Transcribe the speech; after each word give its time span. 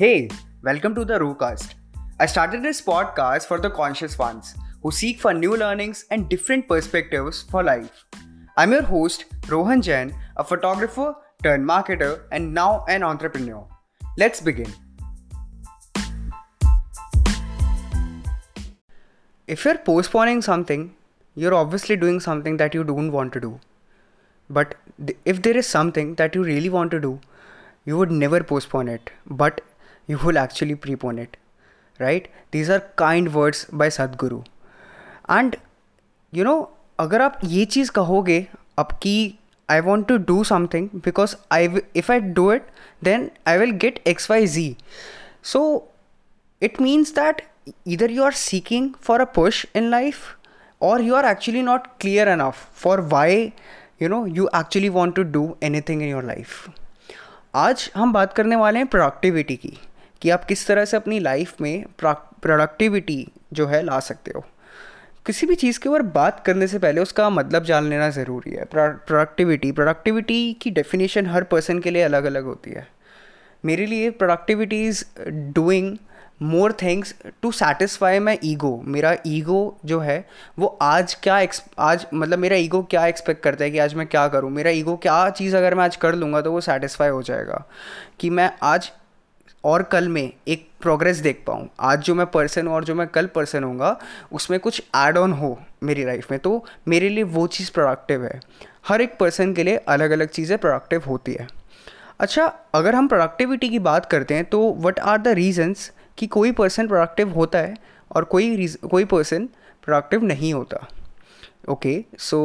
Hey, 0.00 0.28
welcome 0.62 0.94
to 0.94 1.04
the 1.04 1.18
Rucast. 1.18 1.74
I 2.20 2.26
started 2.26 2.62
this 2.62 2.80
podcast 2.80 3.46
for 3.46 3.58
the 3.58 3.68
conscious 3.68 4.16
ones 4.16 4.54
who 4.80 4.92
seek 4.92 5.18
for 5.18 5.34
new 5.34 5.56
learnings 5.56 6.04
and 6.12 6.28
different 6.28 6.68
perspectives 6.68 7.42
for 7.42 7.64
life. 7.64 8.04
I'm 8.56 8.70
your 8.70 8.82
host, 8.82 9.24
Rohan 9.48 9.82
Jain, 9.82 10.14
a 10.36 10.44
photographer 10.44 11.16
turned 11.42 11.68
marketer 11.68 12.20
and 12.30 12.54
now 12.54 12.84
an 12.86 13.02
entrepreneur. 13.02 13.66
Let's 14.16 14.40
begin. 14.40 14.72
If 19.48 19.64
you're 19.64 19.78
postponing 19.78 20.42
something, 20.42 20.94
you're 21.34 21.54
obviously 21.54 21.96
doing 21.96 22.20
something 22.20 22.56
that 22.58 22.72
you 22.72 22.84
don't 22.84 23.10
want 23.10 23.32
to 23.32 23.40
do. 23.40 23.58
But 24.48 24.76
if 25.24 25.42
there 25.42 25.56
is 25.56 25.66
something 25.66 26.14
that 26.14 26.36
you 26.36 26.44
really 26.44 26.68
want 26.68 26.92
to 26.92 27.00
do, 27.00 27.18
you 27.84 27.98
would 27.98 28.12
never 28.12 28.44
postpone 28.44 28.86
it, 28.86 29.10
but 29.26 29.60
you 30.07 30.17
will 30.17 30.37
actually 30.37 30.75
prepone 30.75 31.19
it. 31.19 31.37
Right? 31.99 32.27
These 32.51 32.69
are 32.69 32.81
kind 32.95 33.33
words 33.33 33.65
by 33.71 33.87
Sadhguru. 33.89 34.43
And 35.29 35.57
you 36.33 36.43
know, 36.43 36.59
अगर 36.99 37.21
आप 37.21 37.39
ये 37.43 37.65
चीज़ 37.65 37.91
कहोगे 37.91 38.45
अब 38.79 38.91
कि 39.03 39.15
I 39.71 39.79
want 39.81 40.07
to 40.07 40.17
do 40.27 40.43
something 40.43 40.89
because 41.05 41.35
I 41.51 41.69
if 41.95 42.11
I 42.11 42.19
do 42.37 42.51
it 42.53 42.67
then 43.03 43.29
I 43.47 43.57
will 43.57 43.71
get 43.83 44.01
X 44.07 44.29
Y 44.31 44.47
Z 44.47 44.75
so 45.51 45.63
it 46.61 46.79
means 46.79 47.11
that 47.15 47.41
either 47.93 48.07
you 48.17 48.23
are 48.23 48.35
seeking 48.41 48.85
for 49.07 49.15
a 49.21 49.25
push 49.37 49.65
in 49.79 49.89
life 49.93 50.21
or 50.79 50.99
you 51.01 51.15
are 51.15 51.25
actually 51.31 51.63
not 51.69 51.89
clear 52.03 52.27
enough 52.33 52.61
for 52.83 52.95
why 53.13 53.27
you 54.03 54.09
know 54.13 54.21
you 54.37 54.47
actually 54.59 54.91
want 54.99 55.15
to 55.15 55.25
do 55.37 55.43
anything 55.69 56.05
in 56.05 56.13
your 56.13 56.23
life 56.29 56.53
आज 57.55 57.89
हम 57.95 58.13
बात 58.13 58.33
करने 58.33 58.55
वाले 58.55 58.79
हैं 58.79 58.87
productivity 58.93 59.55
की 59.55 59.77
कि 60.22 60.30
आप 60.30 60.44
किस 60.44 60.66
तरह 60.66 60.84
से 60.84 60.96
अपनी 60.96 61.18
लाइफ 61.20 61.60
में 61.60 61.84
प्रोडक्टिविटी 61.98 63.26
जो 63.52 63.66
है 63.66 63.82
ला 63.82 64.00
सकते 64.00 64.32
हो। 64.36 64.44
किसी 65.26 65.46
भी 65.46 65.54
चीज़ 65.54 65.78
के 65.80 65.88
ऊपर 65.88 66.02
बात 66.02 66.42
करने 66.46 66.66
से 66.66 66.78
पहले 66.78 67.00
उसका 67.00 67.28
मतलब 67.30 67.64
जान 67.64 67.84
लेना 67.84 68.08
ज़रूरी 68.10 68.50
है। 68.50 68.64
प्रोडक्टिविटी 68.66 69.72
प्रोडक्टिविटी 69.72 70.52
की 70.52 70.70
डेफिनेशन 70.70 71.26
हर 71.26 71.44
पर्सन 71.44 71.78
के 71.78 71.90
लिए 71.90 72.02
अलग 72.02 72.24
अलग 72.24 72.44
होती 72.44 72.70
है। 72.70 72.86
मेरे 73.64 73.86
लिए 73.86 74.10
productivity 74.12 74.86
is 74.86 75.04
doing 75.54 75.96
more 76.42 76.72
things 76.72 77.14
to 77.42 77.50
satisfy 77.52 78.18
my 78.18 78.38
ego 78.44 78.70
मेरा 78.86 79.14
ईगो 79.26 79.78
जो 79.84 79.98
है, 80.00 80.24
वो 80.58 80.66
आज 80.82 81.14
क्या 81.22 81.40
आज 81.78 82.06
मतलब 82.14 82.38
मेरा 82.38 82.56
ईगो 82.56 82.82
क्या 82.82 83.06
एक्सपेक्ट 83.06 83.42
करता 83.42 83.64
है 83.64 83.70
कि 83.70 83.78
आज 83.78 83.94
मैं 83.94 84.06
क्या 84.06 84.26
करूँ? 84.28 84.50
मेरा 84.50 84.70
ईगो 84.70 84.96
क्या 84.96 85.28
चीज़ 85.30 85.56
अगर 85.56 85.74
मैं 85.74 85.84
आज 85.84 85.96
कर 85.96 86.14
लूँगा 86.14 86.40
तो 86.40 86.52
वो 86.52 86.60
सेटिस्फाई 86.60 87.08
हो 87.08 87.22
जाएगा। 87.22 87.64
कि 88.20 88.30
मैं 88.30 88.50
आज 88.62 88.90
और 89.64 89.82
कल 89.82 90.08
में 90.08 90.32
एक 90.48 90.68
प्रोग्रेस 90.80 91.16
देख 91.16 91.42
पाऊँ। 91.46 91.68
आज 91.80 92.02
जो 92.02 92.14
मैं 92.14 92.26
पर्सन 92.26 92.66
हूँ 92.66 92.74
और 92.74 92.84
जो 92.84 92.94
मैं 92.94 93.06
कल 93.06 93.26
पर्सन 93.26 93.64
होऊँगा, 93.64 93.98
उसमें 94.32 94.58
कुछ 94.60 94.82
एड 94.96 95.16
ऑन 95.18 95.32
हो 95.32 95.58
मेरी 95.82 96.04
लाइफ 96.04 96.30
में 96.30 96.38
तो 96.40 96.64
मेरे 96.88 97.08
लिए 97.08 97.24
वो 97.24 97.46
चीज़ 97.48 97.70
प्रोडक्टिव 97.72 98.24
है। 98.24 98.40
हर 98.88 99.00
एक 99.00 99.16
पर्सन 99.18 99.52
के 99.54 99.64
लिए 99.64 99.76
अलग 99.88 100.10
अलग 100.10 100.28
चीज़ें 100.28 100.56
प्रोडक्टिव 100.58 101.02
होती 101.06 101.32
है। 101.32 101.46
अच्छा 102.20 102.46
अगर 102.74 102.94
हम 102.94 103.08
प्रोडक्टिविटी 103.08 103.68
की 103.68 103.78
बात 103.80 104.06
करते 104.06 104.34
हैं 104.34 104.44
तो 104.44 104.60
वट 104.80 104.98
आर 105.00 105.18
द 105.18 105.28
रीजन्स 105.36 105.90
कि 106.18 106.26
कोई 106.28 106.52
पर्सन 106.52 106.88
प्रोडक्टिव 106.88 107.32
होता 107.32 107.58
है 107.58 107.74
और 108.10 108.24
कोई 108.24 108.66
कोई 108.84 109.04
पर्सन 109.06 109.48
प्रोडक्टिव 109.84 110.24
नहीं 110.24 110.52
होता? 110.54 110.86
ओके 111.68 112.04
सो 112.18 112.38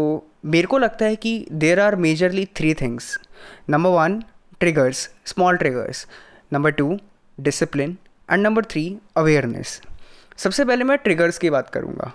मेरे 0.46 0.68
को 0.68 0.78
लगता 0.78 1.06
है 1.06 1.16
कि 1.16 1.46
there 1.52 1.80
are 1.80 1.96
majorly 1.96 2.46
three 2.56 2.74
things 2.74 3.18
number 3.70 3.90
one 3.90 4.22
triggers 4.60 5.10
small 5.26 5.58
triggers 5.58 6.06
number 6.54 6.72
two 6.72 6.98
discipline 7.38 7.98
and 8.30 8.44
number 8.44 8.66
three 8.66 8.86
awareness 9.18 9.82
सबसे 10.38 10.66
पहले 10.66 10.84
मैं 10.84 10.98
ट्रिगर्स 10.98 11.38
की 11.38 11.50
बात 11.50 11.70
करूँगा। 11.70 12.12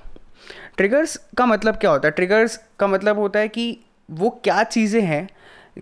ट्रिगर्स 0.76 1.16
का 1.38 1.46
मतलब 1.46 1.76
क्या 1.76 1.90
होता 1.90 2.08
है? 2.08 2.12
ट्रिगर्स 2.12 2.58
का 2.80 2.86
मतलब 2.86 3.18
होता 3.18 3.38
है 3.38 3.48
कि 3.48 3.76
वो 4.08 4.30
क्या 4.44 4.62
चीज़ें 4.64 5.00
हैं 5.02 5.28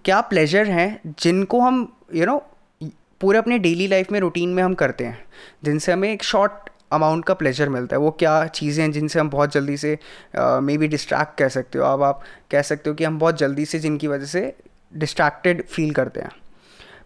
क्या 0.05 0.21
प्लेजर 0.23 0.67
हैं 0.69 1.15
जिनको 1.21 1.61
हम 1.61 1.81
यू 2.15 2.21
you 2.21 2.27
नो 2.27 2.33
know, 2.33 2.91
पूरे 3.21 3.39
अपने 3.39 3.59
डेली 3.59 3.87
लाइफ 3.89 4.11
में 4.13 4.19
रूटीन 4.21 4.49
में 4.49 4.63
हम 4.63 4.75
करते 4.75 5.05
हैं। 5.05 5.19
जिनसे 5.65 5.93
हमें 5.93 6.09
एक 6.13 6.23
शॉर्ट 6.25 6.71
अमाउंट 6.93 7.25
का 7.25 7.35
प्लेजर 7.35 7.69
मिलता 7.69 7.97
है। 7.97 8.01
वो 8.01 8.11
क्या 8.19 8.47
चीज़ें 8.47 8.83
हैं 8.85 8.91
जिनसे 8.93 9.21
हम 9.21 9.31
बहुत 9.31 9.53
जल्दी 9.53 9.77
से 9.77 9.99
मे 10.39 10.77
बी 10.79 10.89
डिस्ट्रैक्ट 10.89 11.39
कह 11.39 11.49
सकते 11.49 11.79
हो 11.79 11.85
अब 11.85 12.03
आप 12.03 12.23
कह 12.51 12.63
सकते 12.63 12.91
हो 12.91 12.97
कि 12.97 13.05
हम 13.05 13.19
बहुत 13.19 13.39
जल्दी 13.39 13.65
से 13.67 13.79
जिनकी 13.79 14.09
वजह 14.09 14.27
से 14.27 14.53
डिस्ट्रैक्टेड 14.95 15.65
फील 15.67 15.93
करते 15.95 16.21
हैं। 16.21 16.31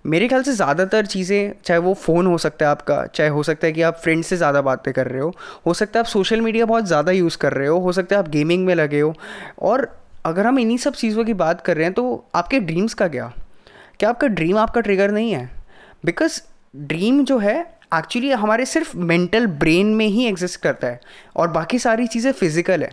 मेरे 0.05 0.28
ख्याल 0.28 0.43
से 0.43 0.53
ज़्यादातर 0.53 1.06
चीज़ें, 1.06 1.53
चाहे 1.65 1.81
वो 1.81 1.93
फ़ोन 1.94 2.27
हो 2.27 2.37
सकता 2.38 2.65
है 2.65 2.71
आपका, 2.71 3.05
चाहे 3.06 3.31
हो 3.31 3.43
सकता 3.43 3.66
है 3.66 3.72
कि 3.72 3.83
आप 3.83 3.97
फ्रेंड 4.03 4.25
से 4.25 4.37
ज़्यादा 4.37 4.62
बातें 4.62 4.93
कर 4.94 5.06
रहे 5.06 5.21
हो 5.21 5.34
हो 5.66 5.75
सकता 5.75 5.99
है 5.99 6.05
आप 6.05 6.09
सोशल 6.09 6.41
मीडिया 6.41 6.66
बहुत 6.66 6.87
ज़्यादा 6.87 7.12
यूज़ 7.12 7.38
कर 7.38 7.53
रहे 7.53 7.69
हो 7.69 7.78
हो 7.78 7.93
सकता 7.93 8.16
है 8.16 8.22
आप 8.22 8.28
गेमिंग 8.28 8.65
में 8.66 8.75
लगे 8.75 9.00
हो। 9.00 9.15
और 9.60 9.89
अगर 10.27 10.47
हम 10.47 10.59
इन्हीं 10.59 10.77
सब 10.78 10.94
चीज़ों 10.94 11.25
की 11.25 11.34
बात 11.34 11.60
कर 11.60 11.77
रहे 11.77 11.84
हैं 11.84 11.93
तो 11.94 12.25
आपके 12.34 12.60
ड्रीम्स 12.60 12.94
का 12.94 13.09
क्या? 13.09 13.33
क्या 14.00 14.09
आपका 14.09 14.27
ड्रीम 14.28 14.59
आपका 14.59 14.81
ट्रिगर 14.81 15.10
नहीं 15.10 15.33
है? 15.33 15.49
बिकॉज़ 16.05 16.41
ड्रीम 16.77 17.25
जो 17.25 17.39
है 17.39 17.59
एक्चुअली 17.94 18.31
हमारे 18.33 18.65
सिर्फ़ 18.66 18.97
मेंटल 18.97 19.47
ब्रेन 19.47 19.94
में 19.94 20.06
ही 20.06 20.27
एग्जिस्ट 20.27 20.60
करता 20.62 20.87
है, 20.87 21.00
और 21.37 21.49
बाकी 21.50 21.78
सारी 21.78 22.06
चीज़ें 22.06 22.33
फ़िज़िकल 22.33 22.83
है 22.83 22.91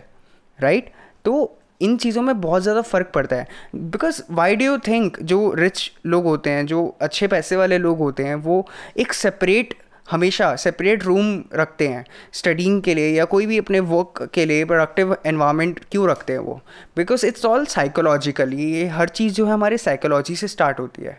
राइट 0.58 0.84
right? 0.84 0.96
तो 1.24 1.57
इन 1.80 1.96
चीज़ों 1.96 2.22
में 2.22 2.40
बहुत 2.40 2.62
ज़्यादा 2.62 2.82
फ़र्क 2.82 3.10
पड़ता 3.14 3.36
है। 3.36 3.46
Because 3.74 4.22
why 4.30 4.56
do 4.56 4.64
you 4.64 4.78
think 4.78 5.18
जो 5.22 5.52
रिच 5.54 5.90
लोग 6.06 6.24
होते 6.24 6.50
हैं, 6.50 6.64
जो 6.66 6.96
अच्छे 7.00 7.26
पैसे 7.26 7.56
वाले 7.56 7.78
लोग 7.78 7.98
होते 7.98 8.24
हैं, 8.24 8.34
वो 8.34 8.66
एक 8.96 9.12
सेपरेट 9.12 9.74
हमेशा 10.10 10.54
सेपरेट 10.56 11.02
रूम 11.04 11.42
रखते 11.54 11.86
हैं 11.88 12.04
स्टडिंग 12.32 12.80
के 12.82 12.94
लिए 12.94 13.08
या 13.08 13.24
कोई 13.24 13.46
भी 13.46 13.58
अपने 13.58 13.80
वर्क 13.80 14.22
के 14.34 14.44
लिए 14.46 14.64
प्रोडक्टिव 14.64 15.16
एनवायरनमेंट 15.26 15.80
क्यों 15.92 16.08
रखते 16.08 16.32
हैं 16.32 16.40
वो? 16.40 16.60
बिकॉज़ 16.96 17.26
इट्स 17.26 17.44
ऑल 17.44 17.66
साइकोलॉजिकली 17.66 18.70
ये 18.72 18.86
हर 18.88 19.08
चीज़ 19.08 19.34
जो 19.34 19.46
है 19.46 19.52
हमारे 19.52 19.78
साइकोलॉजी 19.78 20.36
से 20.36 20.48
स्टार्ट 20.48 20.80
होती 20.80 21.02
है। 21.02 21.18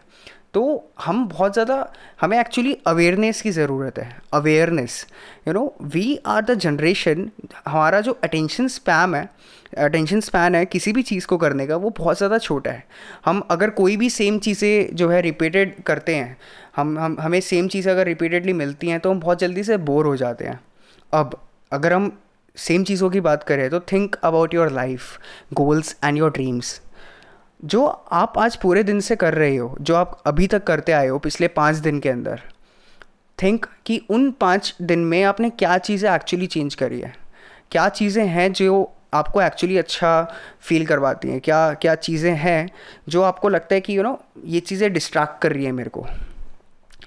तो 0.53 0.91
हम 1.01 1.27
बहुत 1.29 1.53
ज़्यादा, 1.53 1.91
हमें 2.21 2.39
एक्चुअली 2.39 2.77
अवेयरनेस 2.87 3.41
की 3.41 3.51
ज़रूरत 3.51 3.99
है 3.99 4.21
awareness 4.33 5.05
you 5.47 5.53
know 5.53 5.73
we 5.83 6.19
are 6.27 6.41
the 6.45 6.53
generation 6.59 7.29
हमारा 7.67 7.99
जो 8.01 8.17
अटेंशन 8.23 8.67
स्पैम 8.67 9.15
है 9.15 9.29
अटेंशन 9.77 10.19
स्पैन 10.19 10.55
है 10.55 10.65
किसी 10.65 10.91
भी 10.93 11.01
चीज़ 11.03 11.27
को 11.27 11.37
करने 11.37 11.67
का, 11.67 11.75
वो 11.75 11.89
बहुत 11.89 12.17
ज़्यादा 12.17 12.37
छोटा 12.37 12.71
है. 12.71 12.83
हम 13.25 13.41
अगर 13.51 13.69
कोई 13.71 13.97
भी 13.97 14.09
सेम 14.09 14.39
चीज़ें 14.39 14.95
जो 14.95 15.09
है 15.09 15.21
रिपीटेड 15.21 15.81
करते 15.83 16.15
हैं, 16.15 16.37
हम 16.75 16.97
हम, 16.99 17.17
हमें 17.19 17.39
सेम 17.41 17.67
चीज़ 17.67 17.89
अगर 17.89 18.05
रिपीटेडली 18.05 18.53
मिलती 18.53 18.87
हैं 18.87 18.99
तो 18.99 19.11
हम 19.11 19.19
बहुत 19.19 19.39
जल्दी 19.39 19.63
से 19.63 19.77
बोर 19.79 20.05
हो 20.05 20.15
जाते 20.17 20.45
हैं. 20.45 20.59
अब, 21.13 21.39
अगर 21.71 21.93
हम 21.93 22.11
सेम 22.57 22.83
चीज़ों 22.83 23.09
की 23.09 23.19
बात 23.21 23.43
करें 23.43 23.69
तो 23.69 23.79
think 23.91 24.15
about 24.15 24.53
your 24.53 24.71
life 24.71 25.19
goals 25.53 25.95
and 26.03 26.17
your 26.17 26.31
dreams 26.31 26.79
जो 27.65 27.85
आप 28.11 28.33
आज 28.37 28.55
पूरे 28.55 28.83
दिन 28.83 28.99
से 28.99 29.15
कर 29.15 29.33
रहे 29.33 29.55
हो 29.55 29.77
जो 29.81 29.95
आप 29.95 30.21
अभी 30.25 30.47
तक 30.47 30.63
करते 30.63 30.91
आए 30.91 31.07
हो 31.07 31.17
पिछले 31.19 31.47
पाँच 31.47 31.75
दिन 31.75 31.99
के 31.99 32.09
अंदर 32.09 32.41
थिंक 33.43 33.65
कि 33.85 34.01
उन 34.09 34.31
पाँच 34.31 34.75
दिन 34.81 34.99
में 34.99 35.23
आपने 35.23 35.49
क्या 35.49 35.77
चीज़ें 35.77 36.11
एक्चुअली 36.11 36.47
चेंज 36.47 36.75
करी 36.75 36.99
है? 37.01 37.13
क्या 37.71 37.89
चीज़ें 37.89 38.25
हैं 38.25 38.53
जो 38.53 38.91
आपको 39.13 39.41
एक्चुअली 39.41 39.77
अच्छा 39.77 40.33
फील 40.61 40.85
करवाती 40.85 41.29
हैं? 41.29 41.41
क्या 41.41 41.73
क्या 41.73 41.95
चीज़ें 41.95 42.33
हैं 42.35 42.69
जो 43.09 43.21
आपको 43.21 43.49
लगता 43.49 43.75
है 43.75 43.81
कि 43.81 43.97
यू 43.97 44.01
you 44.01 44.09
नो 44.09 44.15
know, 44.15 44.45
ये 44.45 44.59
चीज़ें 44.59 44.93
डिस्ट्रैक्ट 44.93 45.41
कर 45.41 45.51
रही 45.51 45.65
है 45.65 45.71
मेरे 45.71 45.89
को? 45.89 46.05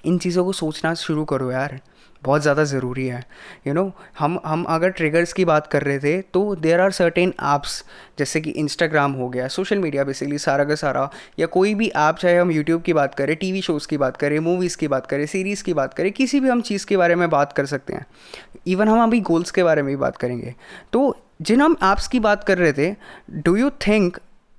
इन 0.05 0.17
चीज़ों 0.17 0.45
को 0.45 0.51
सोचना 0.51 0.93
शुरू 0.93 1.25
करो 1.25 1.51
यार। 1.51 1.79
बहुत 2.23 2.41
ज़्यादा 2.41 2.63
ज़रूरी 2.63 3.05
है। 3.07 3.19
यू 3.67 3.73
you 3.73 3.75
नो 3.75 3.81
know, 3.81 4.03
हम 4.19 4.39
हम 4.45 4.63
अगर 4.69 4.89
ट्रिगर्स 4.91 5.33
की 5.33 5.45
बात 5.45 5.67
कर 5.67 5.83
रहे 5.83 5.99
थे 5.99 6.21
तो 6.33 6.43
देर 6.55 6.81
आर 6.81 6.91
सर्टेन 6.91 7.33
ऐप्स 7.43 7.83
जैसे 8.19 8.41
कि 8.41 8.49
इंस्टाग्राम 8.51 9.11
हो 9.11 9.29
गया 9.29 9.47
सोशल 9.47 9.79
मीडिया 9.79 10.03
बेसिकली 10.03 10.37
सारा 10.37 10.63
का 10.63 10.75
सारा 10.75 11.09
या 11.39 11.47
कोई 11.47 11.73
भी 11.73 11.87
ऐप 11.87 12.15
चाहे 12.15 12.37
हम 12.37 12.51
यूट्यूब 12.51 12.81
की 12.81 12.93
बात 12.93 13.15
करें 13.15 13.35
टीवी 13.35 13.61
शोज़ 13.61 13.87
की 13.87 13.97
बात 13.97 14.17
करें 14.17 14.39
मूवीज़ 14.41 14.77
की 14.77 14.87
बात 14.87 15.05
करें 15.05 15.25
सीरीज़ 15.25 15.63
की 15.63 15.73
बात 15.73 15.93
करें 15.93 16.11
किसी 16.11 16.39
भी 16.39 16.49
हम 16.49 16.61
चीज़ 16.61 16.85
के 16.85 16.97
बारे 16.97 17.15
में 17.15 17.29
बात 17.29 17.53
कर 17.53 17.65
सकते 17.65 17.93
हैं। 17.93 18.05
इवन 18.67 18.87
हम 18.87 19.03
अभी 19.03 19.19
गोल्स 19.21 19.51
के 19.51 19.63
बारे 19.63 19.81
में 19.81 19.89
भी 19.89 19.95
बात 19.97 20.17
करेंगे। 20.17 20.53
तो 20.93 21.15
जिन 21.41 21.61
हम 21.61 21.75
ऐप्स 21.83 22.07
की 22.07 22.19
बात 22.19 22.43
कर 22.43 22.57
रहे 22.57 22.73
थे 22.73 22.95
डू 23.37 23.55
यू 23.55 23.69
थिंक 23.87 24.17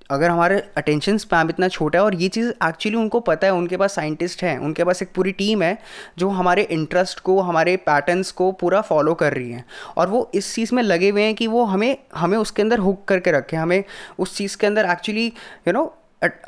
अगर 0.09 0.29
हमारे 0.29 0.59
अटेंशन 0.77 1.17
स्पैम 1.17 1.49
इतना 1.49 1.67
छोटा 1.67 1.99
है 1.99 2.05
और 2.05 2.15
ये 2.15 2.27
चीज़ 2.29 2.49
एक्चुअली 2.49 2.97
उनको 2.97 3.19
पता 3.19 3.47
है, 3.47 3.53
उनके 3.53 3.77
पास 3.77 3.95
साइंटिस्ट 3.95 4.43
हैं, 4.43 4.57
उनके 4.57 4.83
पास 4.83 5.01
एक 5.01 5.09
पूरी 5.15 5.31
टीम 5.31 5.63
है 5.63 5.77
जो 6.17 6.29
हमारे 6.29 6.63
इंटरेस्ट 6.63 7.19
को, 7.19 7.39
हमारे 7.41 7.75
पैटर्न्स 7.77 8.31
को 8.31 8.51
पूरा 8.51 8.81
फॉलो 8.81 9.13
कर 9.13 9.33
रही 9.33 9.51
है। 9.51 9.65
और 9.97 10.07
वो 10.07 10.29
इस 10.33 10.53
चीज़ 10.55 10.75
में 10.75 10.83
लगे 10.83 11.09
हुए 11.09 11.21
हैं 11.21 11.35
कि 11.35 11.47
वो 11.47 11.63
हमें 11.63 11.97
हमें 12.15 12.37
उसके 12.37 12.61
अंदर 12.61 12.79
हुक 12.79 13.05
करके 13.05 13.31
रखें, 13.31 13.57
हमें 13.57 13.83
उस 14.19 14.37
चीज़ 14.37 14.57
के 14.57 14.67
अंदर 14.67 14.85
एक्चुअली 14.85 15.25
यू 15.67 15.71
नो 15.71 15.93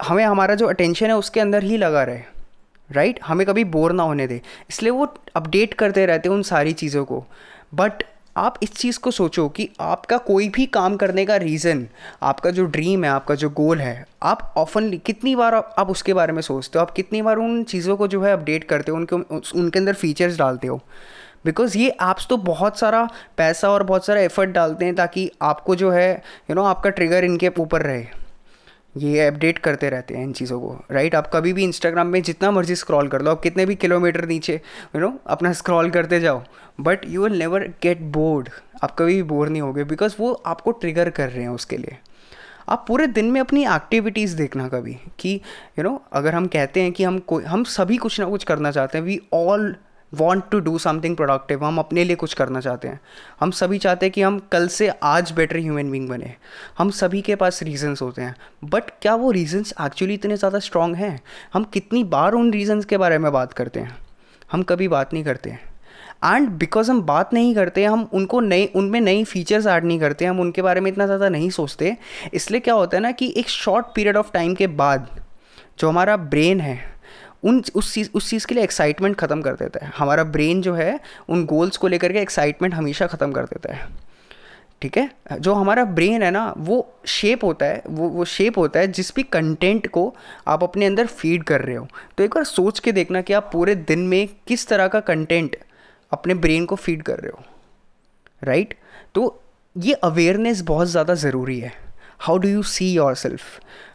हमें 0.02 0.26
हमारा 0.26 0.56
जो 0.56 0.68
अटेंशन 0.68 1.06
है 1.06 1.16
उसके 1.16 1.40
अंदर 1.40 1.64
ही 1.64 1.78
लगा 1.78 2.04
रहे 2.04 2.22
राइट 2.90 3.16
right? 3.16 3.30
हमें 3.30 3.46
कभी 3.48 3.64
बोर 3.64 3.92
ना 3.92 4.04
होने 4.04 4.28
दे। 4.28 4.42
इसलिए 4.70 4.92
वो 4.92 5.14
अपडेट 5.36 5.74
करते 5.74 6.06
रहते 6.06 6.30
हैं 6.30 6.36
उन 6.36 6.42
सारी 6.44 6.74
चीज़ों 6.74 7.06
को। 7.06 7.26
बट 7.74 8.04
आप 8.38 8.58
इस 8.64 8.72
चीज़ 8.72 9.00
को 9.00 9.12
सोचो 9.12 9.48
कि 9.50 9.70
आपका 9.80 10.18
कोई 10.18 10.50
भी 10.50 10.66
काम 10.66 10.96
करने 10.96 11.26
का 11.26 11.36
रीज़न 11.36 11.88
आपका 12.24 12.50
जो 12.50 12.66
ड्रीम 12.66 13.04
है 13.04 13.10
आपका 13.10 13.36
जो 13.36 13.50
गोल 13.50 13.80
है 13.82 14.06
आप 14.24 14.54
ऑफनली 14.58 14.98
कितनी 14.98 15.36
बार 15.36 15.56
आप, 15.56 15.76
आप 15.80 15.90
उसके 15.90 16.14
बारे 16.14 16.34
में 16.34 16.42
सोचते 16.42 16.80
हो? 16.80 16.82
आप 16.82 16.92
कितनी 16.92 17.22
बार 17.22 17.38
उन 17.38 17.64
चीज़ों 17.64 17.98
को 17.98 18.08
जो 18.08 18.22
है 18.24 18.34
अपडेट 18.34 18.64
करते 18.64 18.92
हो? 18.92 18.98
उनके 18.98 19.16
उनके 19.60 19.80
अंदर 19.80 19.94
फीचर्स 19.94 20.38
डालते 20.38 20.68
हो? 20.68 20.82
बिकॉज़ 21.46 21.78
ये 21.78 21.90
ऐप्स 21.90 22.28
तो 22.28 22.38
बहुत 22.38 22.80
सारा 22.80 23.08
पैसा 23.38 23.70
और 23.70 23.84
बहुत 23.84 24.06
सारा 24.06 24.22
एफर्ट 24.22 24.50
डालते 24.50 24.86
हैं 24.86 24.96
ताकि 24.96 25.32
आपको 25.42 25.76
जो 25.76 25.92
है 25.92 26.12
यू 26.12 26.46
you 26.48 26.56
नो 26.56 26.62
know, 26.62 26.76
आपका 26.76 26.90
ट्रिगर 26.90 27.24
इनके 27.24 27.52
ऊपर 27.60 27.82
रहे। 27.82 28.06
ये 28.98 29.28
अपडेट 29.28 29.58
करते 29.58 29.90
रहते 29.90 30.14
हैं 30.14 30.24
इन 30.24 30.32
चीज़ों 30.34 30.60
को 30.60 30.86
राइट 30.92 31.16
आप 31.16 31.32
कभी 31.34 31.54
भी 31.54 31.64
इंस्टाग्राम 31.64 32.08
में 32.08 32.22
जितना 32.22 32.52
मर्ज़ी 32.52 32.76
स्क्रॉल 32.76 33.08
कर 33.08 33.22
लो 33.22 33.32
आप 33.32 33.42
कितने 33.42 33.66
भी 33.66 33.76
किलोमीटर 33.76 34.26
नीचे 34.26 34.62
यू 34.96 35.00
नो 35.00 35.20
अपना 35.28 35.54
स्क्रॉल 35.54 35.90
करते 35.90 36.20
जाओ 36.20 36.44
but 36.82 37.00
you 37.06 37.24
will 37.24 37.40
never 37.40 37.68
get 37.84 38.02
bored 38.02 38.50
आप 38.84 38.96
कभी 39.00 39.16
भी 39.16 39.24
बोर 39.24 39.50
नहीं 39.50 39.62
होगे 39.62 39.84
बिकॉज़ 39.84 40.16
वो 40.20 40.34
आपको 40.46 40.72
ट्रिगर 40.72 41.10
कर 41.10 41.30
रहे 41.30 41.42
हैं 41.42 41.50
उसके 41.50 41.78
लिए। 41.78 41.98
आप 42.70 42.86
पूरे 42.88 43.08
दिन 43.08 43.32
में 43.32 43.42
अपनी 43.42 43.66
एक्टिविटीज़ 43.66 44.38
देखना 44.38 44.68
कभी 44.68 44.98
कि 45.20 45.30
यू 45.30 45.84
you 45.84 45.84
नो 45.84 45.98
know, 45.98 46.10
अगर 46.14 46.36
हम 46.36 46.48
कहते 46.48 46.82
हैं 46.82 46.92
कि 46.92 47.04
हम 47.04 47.20
कोई 47.20 47.44
हम 47.44 47.64
सभी 47.64 47.98
कुछ 47.98 48.20
ना 48.20 48.26
कुछ 48.30 48.44
करना 48.44 48.72
चाहते 48.72 48.98
हैं 48.98 49.06
we 49.06 49.22
all 49.34 49.76
want 50.12 50.44
to 50.52 50.60
do 50.60 50.78
something 50.78 51.16
productive 51.16 51.64
हम 51.66 51.80
अपने 51.80 52.04
लिए 52.04 52.16
कुछ 52.16 52.34
करना 52.34 52.60
चाहते 52.60 52.88
हैं। 52.88 53.00
हम 53.40 53.52
सभी 53.52 53.78
चाहते 53.78 54.06
हैं 54.06 54.14
कि 54.14 54.22
हम 54.22 54.40
कल 54.52 54.68
से 54.68 54.88
आज 55.04 55.32
बेटर 55.32 55.58
ह्यूमन 55.58 55.92
बींग 55.92 56.10
बने। 56.10 56.34
हम 56.78 56.90
सभी 56.92 57.22
के 57.22 57.36
पास 57.36 57.62
रीजंस 57.64 58.02
होते 58.02 58.22
हैं। 58.22 58.36
बट 58.66 58.92
क्या 59.02 59.16
वो 59.16 59.32
रीजंस 59.32 59.74
एक्चुअली 59.82 60.14
इतने 60.14 60.38
ज़्यादा 60.38 60.60
स्ट्रॉन्ग 60.60 60.96
हैं? 60.96 61.20
हम 61.54 61.64
कितनी 61.64 62.04
बार 62.06 62.34
उन 62.34 62.52
रीजंस 62.54 62.86
के 62.86 62.98
बारे 62.98 63.18
में 63.18 63.32
बात 63.32 63.54
करते 63.54 63.80
हैं? 63.80 63.96
हम 64.52 64.64
कभी 64.64 64.88
बात 64.88 65.14
नहीं 65.14 65.24
करते। 65.24 65.50
हैं 65.50 65.66
एंड 66.26 66.50
बिकॉज़ 66.50 66.90
हम 66.92 67.02
बात 67.02 67.34
नहीं 67.34 67.54
करते, 67.56 67.84
हम 67.86 68.08
उनको 68.14 68.40
नए, 68.40 68.66
उनमें 68.66 69.00
नई 69.02 69.24
फीचर्स 69.24 69.66
ऐड 69.68 69.84
नहीं 69.86 70.00
करते, 70.00 70.26
हम 70.26 70.40
उनके 70.40 70.62
बारे 70.62 70.82
में 70.82 70.92
इतना 70.92 71.06
ज़्यादा 71.06 71.30
नहीं 71.30 71.50
सोचते। 71.50 71.96
इसलिए 72.34 72.60
क्या 72.60 72.74
होता 72.74 72.98
है 72.98 73.02
ना 73.04 73.12
कि 73.12 73.34
एक 73.38 73.50
शॉर्ट 73.50 73.86
पीरियड 73.96 74.18
ऑफ़ 74.18 74.32
टाइम 74.34 74.56
के 74.56 74.68
बाद 74.68 75.08
जो 75.80 75.90
हमारा 75.90 76.16
ब्रेन 76.18 76.62
है 76.62 76.80
उन 77.44 77.64
उस 77.76 77.94
चीज़ 77.94 78.10
उस 78.14 78.30
चीज़ 78.30 78.48
के 78.48 78.56
लिए 78.56 78.64
एक्साइटमेंट 78.64 79.16
ख़त्म 79.16 79.42
कर 79.42 79.56
देता 79.56 79.86
है। 79.86 79.92
हमारा 79.98 80.24
ब्रेन 80.26 80.62
जो 80.62 80.74
है, 80.74 81.00
उन 81.30 81.46
गोल्स 81.46 81.78
को 81.78 81.88
लेकर 81.88 82.14
के 82.14 82.20
एक्साइटमेंट 82.20 82.74
हमेशा 82.74 83.08
ख़त्म 83.08 83.32
कर 83.32 83.46
देता 83.46 83.74
है। 83.74 83.88
ठीक 84.82 84.98
है? 84.98 85.10
जो 85.32 85.54
हमारा 85.54 85.84
ब्रेन 85.86 86.24
है 86.24 86.32
ना, 86.32 86.54
वो 86.58 86.94
शेप 87.08 87.44
होता 87.44 87.66
है, 87.66 87.82
वो 87.88 88.10
वो 88.10 88.26
शेप 88.26 88.58
होता 88.58 88.80
है 88.80 88.88
जिस 88.88 89.14
भी 89.16 89.24
कंटेंट 89.24 89.88
को 89.88 90.14
आप 90.48 90.64
अपने 90.64 90.86
अंदर 90.86 91.08
फ़ीड 91.08 91.44
कर 91.44 91.62
रहे 91.62 91.76
हो। 91.76 91.88
तो 92.18 92.24
एक 92.24 92.36
बार 92.36 92.44
सोच 92.44 92.80
के 92.80 92.92
देखना 92.92 93.22
कि 93.22 93.34
आप 93.34 93.50
पूरे 93.54 93.76
दिन 93.76 94.08
में 94.08 94.28
किस 94.48 94.68
तरह 94.68 94.88
का 94.88 95.00
कंटेंट 95.00 95.56
अपने 96.12 96.34
ब्रेन 96.36 96.66
को 96.66 96.76
फ़ीड 96.76 97.04
कर 97.04 97.20
रहे 97.20 97.32
हो। 97.32 97.44
राइट 98.44 98.74
तो 99.16 99.42
ये 99.76 99.94
अवेयरनेस 99.94 100.62
बहुत 100.62 100.88
ज़्यादा 100.88 101.14
ज़रूरी 101.16 101.60
है। 101.60 101.74
How 102.20 102.38
do 102.38 102.50
you 102.50 102.64
see 102.64 102.92
yourself 103.16 103.42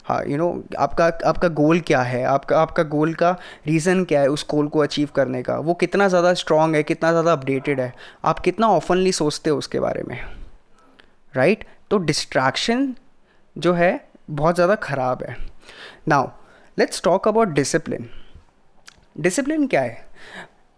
हाँ 0.04 0.22
यू 0.26 0.36
नो 0.36 0.64
आपका 0.78 1.06
आपका 1.26 1.48
गोल 1.48 1.80
क्या 1.80 2.00
है? 2.02 2.22
आपका 2.24 2.60
आपका 2.60 2.82
गोल 2.82 3.14
का 3.14 3.30
रीज़न 3.66 4.04
क्या 4.04 4.20
है 4.20 4.28
उस 4.28 4.46
गोल 4.50 4.68
को 4.68 4.78
अचीव 4.78 5.08
करने 5.16 5.42
का? 5.42 5.56
वो 5.56 5.74
कितना 5.74 6.08
ज़्यादा 6.08 6.34
स्ट्रॉन्ग 6.34 6.76
है, 6.76 6.82
कितना 6.82 7.10
ज़्यादा 7.10 7.32
अपडेटेड 7.32 7.80
है? 7.80 7.92
आप 8.24 8.38
कितना 8.38 8.68
ऑफनली 8.68 9.12
सोचते 9.12 9.50
हो 9.50 9.58
उसके 9.58 9.80
बारे 9.80 10.02
में? 10.02 10.18
Right 11.34 11.58
right? 11.58 11.90
तो 11.90 11.98
डिस्ट्रैक्शन 11.98 12.94
जो 13.56 13.72
है, 13.72 14.08
बहुत 14.30 14.54
ज़्यादा 14.54 14.74
ख़राब 14.74 15.22
है। 15.22 15.36
Now 16.08 16.28
let's 16.78 17.02
talk 17.02 17.28
about 17.28 17.48
discipline 17.48 18.08
discipline 19.20 19.66
क्या 19.66 19.80
है? 19.80 20.11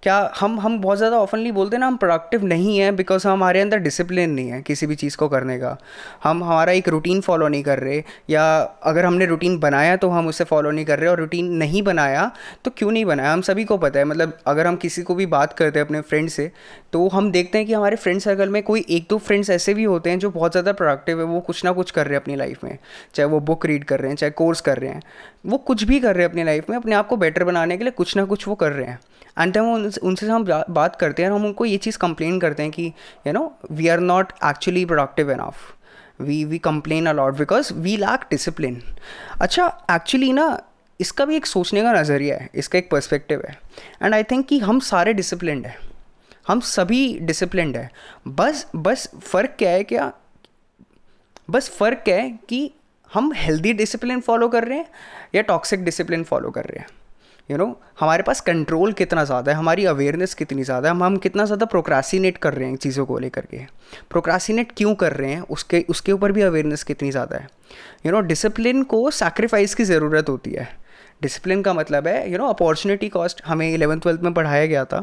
क्या 0.04 0.16
हम 0.38 0.58
हम 0.60 0.78
बहुत 0.80 0.98
ज़्यादा 0.98 1.18
ऑफनली 1.18 1.50
बोलते 1.52 1.76
हैं 1.76 1.80
ना, 1.80 1.86
हम 1.86 1.96
प्रोडक्टिव 1.96 2.44
नहीं 2.44 2.76
हैं 2.78 2.94
बिकॉज़ 2.96 3.26
हमारे 3.28 3.60
अंदर 3.60 3.78
डिसिप्लिन 3.78 4.30
नहीं 4.30 4.48
है 4.48 4.60
किसी 4.62 4.86
भी 4.86 4.94
चीज़ 4.94 5.16
को 5.16 5.28
करने 5.28 5.58
का। 5.58 5.76
हम, 6.24 6.42
हमारा 6.44 6.72
एक 6.72 6.88
रूटीन 6.88 7.20
फॉलो 7.20 7.48
नहीं 7.48 7.62
कर 7.64 7.78
रहे, 7.78 8.02
या 8.30 8.42
अगर 8.82 9.04
हमने 9.04 9.26
रूटीन 9.26 9.58
बनाया 9.58 9.96
तो 9.96 10.08
हम 10.08 10.26
उसे 10.28 10.44
फॉलो 10.44 10.70
नहीं 10.70 10.84
कर 10.84 10.98
रहे, 10.98 11.08
और 11.08 11.18
रूटीन 11.18 11.50
नहीं 11.54 11.82
बनाया 11.82 12.30
तो 12.64 12.70
क्यों 12.70 12.90
नहीं 12.90 13.04
बनाया? 13.04 13.32
हम 13.32 13.40
सभी 13.42 13.64
को 13.64 13.78
पता 13.78 13.98
है 13.98 14.04
मतलब 14.04 14.38
अगर 14.46 14.66
हम 14.66 14.76
किसी 14.76 15.02
को 15.02 15.14
भी 15.14 15.26
बात 15.28 15.52
करते 15.52 15.78
हैं 15.78 15.86
अपने 15.86 16.00
फ्रेंड 16.02 16.28
से 16.28 16.50
तो 16.92 17.06
हम 17.08 17.30
देखते 17.32 17.58
हैं 17.58 17.66
कि 17.66 17.72
हमारे 17.72 17.96
फ्रेंड 17.96 18.20
सर्कल 18.20 18.48
में 18.48 18.62
कोई 18.62 18.84
एक 18.90 19.06
दो 19.10 19.18
फ्रेंड्स 19.20 19.50
ऐसे 19.50 19.74
भी 19.74 19.84
होते 19.84 20.10
हैं 20.10 20.18
जो 20.18 20.30
बहुत 20.30 20.50
ज़्यादा 20.50 20.72
प्रोडक्टिव 20.74 21.20
है, 21.20 21.24
वो 21.24 21.40
कुछ 21.40 21.64
ना 21.64 21.72
कुछ 21.72 21.90
कर 21.90 22.06
रहे 22.06 22.14
हैं 22.14 22.22
अपनी 22.22 22.36
लाइफ 22.36 22.64
में। 22.64 22.76
चाहे 23.14 23.28
वो 23.28 23.40
बुक 23.42 23.66
रीड 23.66 23.84
कर 23.84 24.00
रहे 24.00 24.10
हैं, 24.10 24.16
चाहे 24.16 24.30
कोर्स 24.32 24.60
कर 24.60 24.78
रहे 24.78 24.90
हैं, 24.90 25.02
वो 25.46 25.58
कुछ 25.58 25.82
भी 25.84 26.00
कर 26.00 26.14
रहे 26.14 26.24
हैं 26.24 26.30
अपनी 26.30 26.44
लाइफ 26.44 26.70
में, 26.70 26.76
अपने 26.76 26.94
आप 26.94 27.08
को 27.08 27.16
बेटर 27.16 27.44
बनाने 27.44 27.76
के 27.76 27.84
लिए 27.84 27.92
कुछ 27.92 28.16
ना 28.16 28.24
कुछ 28.24 28.48
वो 28.48 28.54
कर 28.54 28.72
रहे 28.72 28.86
हैं। 28.86 28.98
एंड 29.38 29.58
हम 29.58 29.90
उनसे 30.02 30.26
हम 30.26 30.44
बात 30.70 30.96
करते 30.96 31.22
हैं 31.22 31.30
और 31.30 31.38
हम 31.38 31.44
उनको 31.46 31.64
ये 31.64 31.76
चीज़ 31.76 31.98
कंप्लेन 31.98 32.38
करते 32.40 32.62
हैं 32.62 32.72
कि 32.72 32.92
you 33.26 33.32
know 33.32 33.52
we 33.70 33.88
are 33.88 34.00
not 34.00 34.32
actually 34.44 34.84
productive 34.84 35.30
enough 35.32 35.72
we 36.20 36.44
we 36.44 36.58
complain 36.58 37.06
a lot 37.06 37.38
because 37.38 37.72
we 37.74 37.96
lack 37.96 38.26
discipline 38.30 38.82
अच्छा 39.40 39.66
एक्चुअली 39.90 40.32
ना, 40.32 40.60
इसका 41.00 41.24
भी 41.24 41.36
एक 41.36 41.46
सोचने 41.46 41.82
का 41.82 41.92
नज़रिया 41.92 42.36
है, 42.36 42.48
इसका 42.54 42.78
एक 42.78 42.90
पर्सपेक्टिव 42.90 43.42
है। 43.48 43.58
एंड 44.02 44.14
आई 44.14 44.22
थिंक 44.22 44.46
कि 44.46 44.58
हम 44.58 44.78
सारे 44.80 45.12
डिसिप्लिन 45.12 45.64
हैं। 45.64 45.76
हम 46.48 46.60
सभी 46.60 47.18
डिसिप्लिन 47.18 47.74
हैं। 47.74 47.90
बस 48.28 48.66
बस 48.76 49.08
फ़र्क 49.22 49.54
क्या 49.58 49.70
है 49.70 49.84
क्या? 49.84 50.12
बस 51.50 51.68
फ़र्क 51.70 52.08
है 52.08 52.30
कि 52.48 52.70
हम 53.10 53.32
हेल्दी 53.36 53.72
डिसिप्लिन 53.72 54.20
फॉलो 54.20 54.48
कर 54.48 54.64
रहे 54.64 54.78
हैं 54.78 54.86
या 55.34 55.42
टॉक्सिक 55.42 55.84
डिसिप्लिन 55.84 56.24
फॉलो 56.24 56.50
कर 56.50 56.64
रहे 56.64 56.78
हैं? 56.78 56.86
यू 57.48 57.56
नो 57.56 57.66
हमारे 58.00 58.22
पास 58.22 58.40
कंट्रोल 58.40 58.92
कितना 58.92 59.24
ज़्यादा 59.24 59.52
है, 59.52 59.58
हमारी 59.58 59.84
अवेयरनेस 59.84 60.34
कितनी 60.34 60.62
ज़्यादा 60.64 60.88
है, 60.88 60.94
हम 60.94 61.02
हम 61.02 61.16
कितना 61.16 61.44
ज़्यादा 61.44 61.66
प्रोक्रासिनेट 61.66 62.38
कर 62.38 62.54
रहे 62.54 62.68
हैं 62.68 62.76
चीज़ों 62.76 63.04
को 63.06 63.18
लेकर 63.18 63.46
के। 63.46 63.58
प्रोक्रासिनेट 64.10 64.72
क्यों 64.76 64.94
कर 64.94 65.12
रहे 65.12 65.32
हैं? 65.32 65.40
उसके 65.42 65.84
उसके 65.88 66.12
ऊपर 66.12 66.32
भी 66.32 66.42
अवेयरनेस 66.42 66.82
कितनी 66.82 67.10
ज़्यादा 67.10 67.36
है। 67.36 67.48
यू 68.06 68.12
नो 68.12 68.20
डिसिप्लिन 68.22 68.82
को 68.84 69.10
सैक्रिफाइस 69.12 69.74
की 69.74 69.84
ज़रूरत 69.84 70.28
होती 70.28 70.50
है। 70.50 70.68
डिसिप्लिन 71.22 71.62
का 71.62 71.74
मतलब 71.74 72.06
है 72.06 72.30
यू 72.32 72.38
नो 72.38 72.46
अपॉर्चुनिटी 72.48 73.08
कॉस्ट 73.08 73.42
हमें 73.46 73.72
इलेवन 73.72 73.98
ट्वेल्थ 73.98 74.20
में 74.20 74.32
पढ़ाया 74.34 74.66
गया 74.66 74.84
था। 74.84 75.02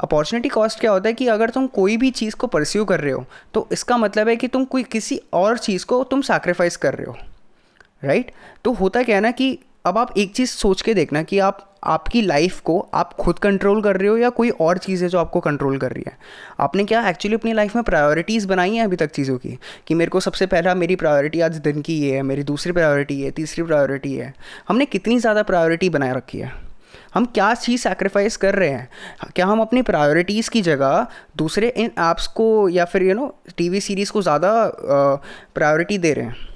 अपॉर्चुनिटी 0.00 0.48
कॉस्ट 0.48 0.80
क्या 0.80 0.90
होता 0.90 1.08
है 1.08 1.14
कि 1.14 1.26
अगर 1.28 1.50
तुम 1.50 1.66
कोई 1.68 1.96
भी 1.96 2.10
चीज़ 2.12 2.34
को 2.36 2.46
परस्यू 2.46 2.84
कर 2.84 3.00
रहे 3.00 3.12
हो 3.12 3.24
तो 3.54 3.66
इसका 3.72 3.96
मतलब 3.96 4.28
है 4.28 4.36
कि 4.36 4.48
तुम 4.48 4.64
कोई 4.66 4.82
किसी 4.82 5.20
और 5.32 5.58
चीज़ 5.58 5.86
को 5.86 6.02
तुम 6.04 6.20
सैक्रिफाइस 6.22 6.76
कर 6.76 6.94
रहे 6.94 7.06
हो। 7.06 7.16
Right 8.04 8.26
right? 8.26 8.36
तो 8.64 8.72
होता 8.72 9.02
क्या 9.02 9.16
है 9.16 9.22
ना 9.22 9.30
कि 9.30 9.58
अब 9.88 9.98
आप 9.98 10.12
एक 10.18 10.34
चीज़ 10.34 10.50
सोच 10.50 10.82
के 10.82 10.94
देखना 10.94 11.22
कि 11.22 11.38
आप, 11.38 11.64
आपकी 11.84 12.20
लाइफ 12.22 12.60
को 12.60 12.78
आप 12.94 13.12
खुद 13.12 13.38
कंट्रोल 13.38 13.82
कर 13.82 13.96
रहे 13.96 14.08
हो 14.08 14.16
या 14.18 14.28
कोई 14.28 14.50
और 14.50 14.78
चीज़ 14.78 15.02
है 15.02 15.08
जो 15.08 15.18
आपको 15.18 15.40
कंट्रोल 15.40 15.78
कर 15.78 15.92
रही 15.92 16.04
है? 16.06 16.16
आपने 16.60 16.84
क्या 16.84 17.08
एक्चुअली 17.08 17.36
अपनी 17.36 17.52
लाइफ 17.52 17.76
में 17.76 17.84
प्रायोरिटीज़ 17.84 18.46
बनाई 18.48 18.74
हैं 18.74 18.84
अभी 18.84 18.96
तक 18.96 19.10
चीज़ों 19.10 19.36
की? 19.38 19.58
कि 19.86 19.94
मेरे 19.94 20.10
को 20.10 20.20
सबसे 20.20 20.46
पहला 20.46 20.74
मेरी 20.74 20.96
प्रायोरिटी 20.96 21.40
आज 21.40 21.56
दिन 21.58 21.80
की 21.82 21.98
ये 22.00 22.14
है, 22.16 22.22
मेरी 22.22 22.42
दूसरी 22.42 22.72
प्रायोरिटी 22.72 23.20
है 23.22 23.30
तीसरी 23.30 23.64
प्रायोरिटी 23.64 24.14
है। 24.14 24.32
हमने 24.68 24.86
कितनी 24.86 25.18
ज़्यादा 25.18 25.42
प्रायोरिटी 25.42 25.90
बनाए 25.90 26.14
रखी 26.14 26.38
है? 26.38 26.52
हम 27.14 27.24
क्या 27.24 27.54
चीज़ 27.54 27.80
सेक्रीफाइस 27.82 28.36
कर 28.36 28.54
रहे 28.54 28.68
हैं? 28.68 28.88
क्या 29.36 29.46
हम 29.46 29.60
अपनी 29.60 29.82
प्रायोरिटीज़ 29.82 30.50
की 30.50 30.62
जगह 30.62 31.06
दूसरे 31.36 31.68
इन 31.68 31.90
ऐप्स 32.00 32.26
को 32.26 32.68
या 32.68 32.84
फिर 32.84 33.02
यू 33.02 33.14
नो 33.14 33.34
टीवी 33.56 33.80
सीरीज़ 33.80 34.12
को 34.12 34.22
ज़्यादा 34.22 34.52
प्रायोरिटी 35.54 35.98
दे 35.98 36.12
रहे 36.12 36.24
हैं? 36.24 36.47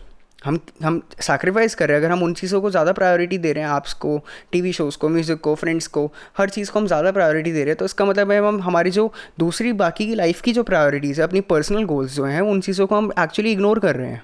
हम 0.44 0.58
हम 0.84 1.00
सैक्रिफाइस 1.20 1.75
कर 1.75 1.88
रहे 1.88 1.96
हैं। 1.96 2.04
अगर 2.04 2.12
हम 2.12 2.22
उन 2.22 2.32
चीज़ों 2.34 2.61
को 2.61 2.70
ज़्यादा 2.70 2.92
प्रायोरिटी 2.92 3.38
दे 3.38 3.52
रहे 3.52 3.64
हैं 3.64 3.76
ऐप्स 3.76 3.92
को 3.94 4.18
टीवी 4.52 4.72
शोज़ 4.72 4.99
को 4.99 5.08
म्यूज़िक 5.08 5.40
को 5.40 5.54
फ्रेंड्स 5.54 5.87
को 5.88 6.06
हर 6.38 6.50
चीज़ 6.50 6.70
को 6.72 6.78
हम 6.78 6.87
ज़्यादा 6.87 7.12
प्रायोरिटी 7.12 7.52
दे 7.52 7.58
रहे 7.58 7.68
हैं 7.68 7.76
तो 7.76 7.84
इसका 7.84 8.04
मतलब 8.04 8.30
है 8.32 8.38
हम 8.46 8.61
हमारी 8.62 8.90
जो 8.90 9.12
दूसरी 9.38 9.72
बाकी 9.75 10.06
की 10.06 10.14
लाइफ 10.14 10.40
की 10.40 10.52
जो 10.52 10.62
प्रायोरिटीज़ 10.62 11.20
है 11.20 11.26
अपनी 11.26 11.40
पर्सनल 11.52 11.84
गोल्स 11.84 12.14
जो 12.16 12.25
हैं 12.25 12.40
उन 12.42 12.61
चीज़ों 12.61 12.87
को 12.87 12.96
हम 12.96 13.11
एक्चुअली 13.18 13.52
इग्नोर 13.52 13.78
कर 13.78 13.96
रहे 13.96 14.11
हैं। 14.11 14.22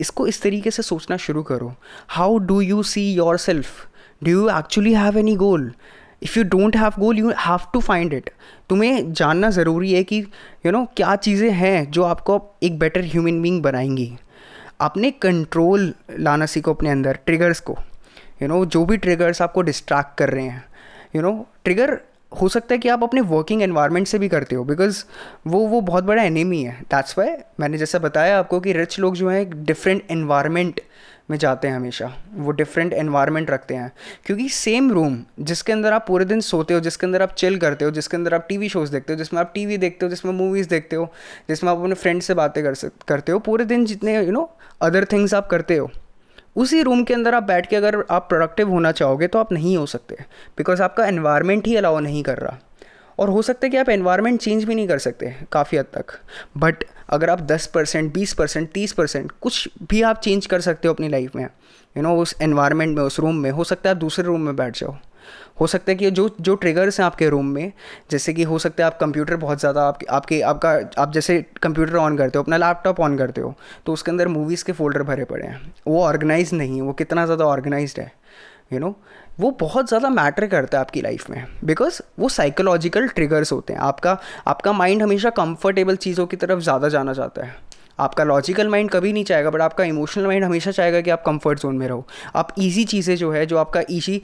इसको 0.00 0.26
इस 0.26 0.42
तरीके 0.42 0.70
से 0.70 0.82
सोचना 0.82 1.16
शुरू 1.18 1.42
करो। 1.42 1.74
How 2.10 2.38
do 2.40 2.60
you 2.60 2.82
see 2.84 3.10
yourself 3.38 3.86
do 4.22 4.30
you 4.30 4.48
actually 4.48 4.92
have 4.94 5.18
any 5.18 5.36
goal 5.36 5.70
if 6.22 6.38
you 6.38 6.44
don't 6.46 6.76
have 6.76 6.92
goal 6.98 7.18
you 7.18 7.30
have 7.38 7.70
to 7.72 7.80
find 7.80 8.12
it 8.14 8.30
तुम्हें 8.70 9.12
जानना 9.12 9.50
ज़रूरी 9.50 9.92
है 9.92 10.02
कि 10.04 10.16
यू 10.16 10.22
you 10.64 10.72
नो 10.72 10.78
know, 10.78 10.96
क्या 10.96 11.16
चीज़ें 11.16 11.50
हैं 11.52 11.90
जो 11.90 12.02
आपको 12.04 12.40
एक 12.62 12.78
बेटर 12.78 13.04
ह्यूमन 13.04 13.40
बींग 13.42 13.62
बनाएँगी। 13.62 14.12
अपने 14.80 15.10
कंट्रोल 15.10 15.94
लाना 16.18 16.46
सीखो 16.46 16.74
अपने 16.74 16.90
अंदर 16.90 17.18
ट्रिगर्स 17.26 17.60
को 17.60 17.72
यू 17.72 18.38
you 18.40 18.48
नो 18.48 18.58
know, 18.58 18.70
जो 18.72 18.84
भी 18.84 18.96
ट्रिगर्स 18.96 19.42
आपको 19.42 19.62
डिस्ट्रैक्ट 19.62 20.18
कर 20.18 20.30
रहे 20.30 20.44
हैं 20.44 20.64
यू 21.16 21.22
नो 21.22 21.46
ट्रिगर 21.64 22.00
हो 22.40 22.48
सकता 22.48 22.74
है 22.74 22.78
कि 22.78 22.88
आप 22.88 23.02
अपने 23.02 23.20
वर्किंग 23.20 23.62
एनवायरनमेंट 23.62 24.06
से 24.06 24.18
भी 24.18 24.28
करते 24.28 24.56
हो 24.56 24.64
बिकॉज़ 24.64 25.04
वो 25.46 25.58
वो 25.58 25.80
बहुत 25.80 26.04
बड़ा 26.04 26.22
एनिमी 26.22 26.62
है। 26.62 26.80
दैट्स 26.80 27.18
वाई 27.18 27.28
मैंने 27.60 27.78
जैसा 27.78 27.98
बताया 27.98 28.38
आपको 28.38 28.60
कि 28.60 28.72
रिच 28.72 28.98
लोग 28.98 29.14
जो 29.14 29.28
हैं 29.28 29.64
डिफरेंट 29.64 30.02
एनवायरनमेंट 30.10 30.80
में 31.30 31.38
जाते 31.38 31.68
हैं 31.68 31.76
हमेशा। 31.76 32.12
वो 32.34 32.50
डिफरेंट 32.50 32.92
एनवायरनमेंट 32.92 33.50
रखते 33.50 33.74
हैं। 33.74 33.92
क्योंकि 34.26 34.48
सेम 34.48 34.92
रूम 34.92 35.18
जिसके 35.40 35.72
अंदर 35.72 35.92
आप 35.92 36.04
पूरे 36.08 36.24
दिन 36.24 36.40
सोते 36.40 36.74
हो, 36.74 36.80
जिसके 36.80 37.06
अंदर 37.06 37.22
आप 37.22 37.34
चिल 37.34 37.58
करते 37.58 37.84
हो, 37.84 37.90
जिसके 37.90 38.16
अंदर 38.16 38.34
आप 38.34 38.46
टीवी 38.48 38.68
शोज़ 38.68 38.92
देखते 38.92 39.12
हो, 39.12 39.16
जिसमें 39.16 39.40
आप 39.40 39.52
टीवी 39.54 39.76
देखते 39.76 40.06
हो, 40.06 40.10
जिसमें 40.10 40.32
मूवीज़ 40.32 40.68
देखते 40.68 40.96
हो, 40.96 41.12
जिसमें 41.48 41.72
आप 41.72 41.78
अपने 41.78 41.94
फ्रेंड 41.94 42.22
से 42.22 42.34
बातें 42.34 42.64
कर 42.64 42.74
सक, 42.74 42.92
करते 43.08 43.32
हो, 43.32 43.38
पूरे 43.38 43.64
दिन 43.64 43.84
जितने 43.84 44.24
यू 44.24 44.32
नो 44.32 44.56
अदर 44.82 45.04
थिंग्स 45.04 45.34
आप 45.34 45.46
करते 45.46 45.76
हो, 45.76 45.90
उसी 46.56 46.82
रूम 46.82 47.04
के 47.04 47.14
अंदर 47.14 47.34
आप 47.34 47.42
बैठ 47.42 47.66
के 47.66 47.76
अगर 47.76 48.04
आप 48.10 48.28
प्रोडक्टिव 48.28 48.70
होना 48.70 48.92
चाहोगे 48.92 49.26
तो 49.26 49.38
आप 49.38 49.52
नहीं 49.52 49.76
हो 49.76 49.86
सकते। 49.86 50.14
बिकॉज़ 50.58 50.82
आपका 50.82 51.06
एनवायरनमेंट 51.06 51.66
ही 51.66 51.76
अलाउ 51.76 52.00
नहीं 52.00 52.22
कर 52.22 52.38
रहा। 52.38 52.58
और 53.18 53.28
हो 53.28 53.42
सकता 53.42 53.66
है 53.66 53.70
कि 53.70 53.76
आप 53.76 53.88
एनवायरनमेंट 53.88 54.40
चेंज 54.40 54.64
भी 54.64 54.74
नहीं 54.74 54.88
कर 54.88 54.98
सकते, 54.98 55.36
काफ़ी 55.52 55.78
हद 55.78 55.84
तक। 55.84 56.04
बट 56.58 56.84
अगर 57.08 57.30
आप 57.30 57.46
10 57.46 57.66
परसेंट 57.66 58.12
बीस 58.14 58.32
परसेंट 58.32 58.70
तीस 58.72 58.92
परसेंट 58.92 59.32
कुछ 59.40 59.68
भी 59.90 60.02
आप 60.02 60.20
चेंज 60.20 60.46
कर 60.46 60.60
सकते 60.60 60.88
हो 60.88 60.94
अपनी 60.94 61.08
लाइफ 61.08 61.36
में 61.36 61.42
यू 61.42 61.48
you 61.96 62.02
नो 62.02 62.08
know, 62.08 62.22
उस 62.22 62.34
एनवायरनमेंट 62.42 62.96
में 62.96 63.02
उस 63.04 63.18
रूम 63.20 63.36
में 63.36 63.50
हो 63.50 63.64
सकता 63.64 63.88
है 63.88 63.94
आप 63.94 64.00
दूसरे 64.00 64.24
रूम 64.24 64.40
में 64.40 64.56
बैठ 64.56 64.78
जाओ 64.78 64.96
हो 65.60 65.66
सकता 65.66 65.92
है 65.92 65.96
कि 65.96 66.10
जो 66.10 66.28
जो 66.40 66.54
ट्रिगर्स 66.54 66.98
हैं 67.00 67.06
आपके 67.06 67.28
रूम 67.28 67.46
में 67.46 67.72
जैसे 68.10 68.32
कि 68.32 68.42
हो 68.42 68.58
सकता 68.58 68.84
है 68.84 68.86
आप 68.86 68.98
कंप्यूटर 69.00 69.36
बहुत 69.36 69.60
ज़्यादा 69.60 69.82
आपके 69.82 70.06
आपके 70.06 70.40
आपका 70.42 70.70
आप 70.98 71.12
जैसे 71.12 71.40
कंप्यूटर 71.62 71.96
ऑन 71.96 72.16
करते 72.16 72.38
हो 72.38 72.42
अपना 72.42 72.56
लैपटॉप 72.56 73.00
ऑन 73.00 73.16
करते 73.18 73.40
हो 73.40 73.54
तो 73.86 73.92
उसके 73.92 74.10
अंदर 74.10 74.28
मूवीज़ 74.28 74.64
के 74.64 74.72
फोल्डर 74.72 75.02
भरे 75.02 75.24
पड़े 75.24 75.46
हैं 75.46 75.60
वो 75.86 76.02
ऑर्गेनाइज 76.02 76.54
नहीं 76.54 76.76
है 76.76 76.82
वो 76.82 76.92
कितना 76.92 77.24
ज़्यादा 77.24 77.44
ऑर्गेनाइज 77.44 77.94
है 77.98 78.12
यू 78.72 78.78
you 78.78 78.80
नो 78.80 78.90
know? 78.90 79.13
वो 79.40 79.50
बहुत 79.60 79.88
ज़्यादा 79.88 80.08
मैटर 80.10 80.46
करता 80.46 80.78
है 80.78 80.80
आपकी 80.80 81.00
लाइफ 81.00 81.30
में 81.30 81.44
बिकॉज़ 81.64 82.00
वो 82.18 82.28
साइकोलॉजिकल 82.28 83.08
ट्रिगर्स 83.08 83.52
होते 83.52 83.72
हैं। 83.72 83.80
आपका 83.80 84.16
आपका 84.48 84.72
माइंड 84.72 85.02
हमेशा 85.02 85.30
कंफर्टेबल 85.32 85.96
चीज़ों 85.96 86.26
की 86.26 86.36
तरफ़ 86.36 86.60
ज़्यादा 86.60 86.88
जाना 86.88 87.14
चाहता 87.14 87.44
है। 87.44 87.56
आपका 88.00 88.24
लॉजिकल 88.24 88.68
माइंड 88.68 88.90
कभी 88.90 89.12
नहीं 89.12 89.24
चाहेगा 89.24 89.50
बट 89.50 89.60
आपका 89.60 89.84
इमोशनल 89.84 90.26
माइंड 90.26 90.44
हमेशा 90.44 90.70
चाहेगा 90.70 91.00
कि 91.00 91.10
आप 91.10 91.22
कंफर्ट 91.26 91.60
जोन 91.60 91.76
में 91.76 91.86
रहो। 91.88 92.06
आप 92.36 92.54
इजी 92.58 92.84
चीज़ें 92.84 93.14
जो 93.16 93.30
है, 93.32 93.44
जो 93.46 93.58
आपका 93.58 93.82
easy 93.90 94.20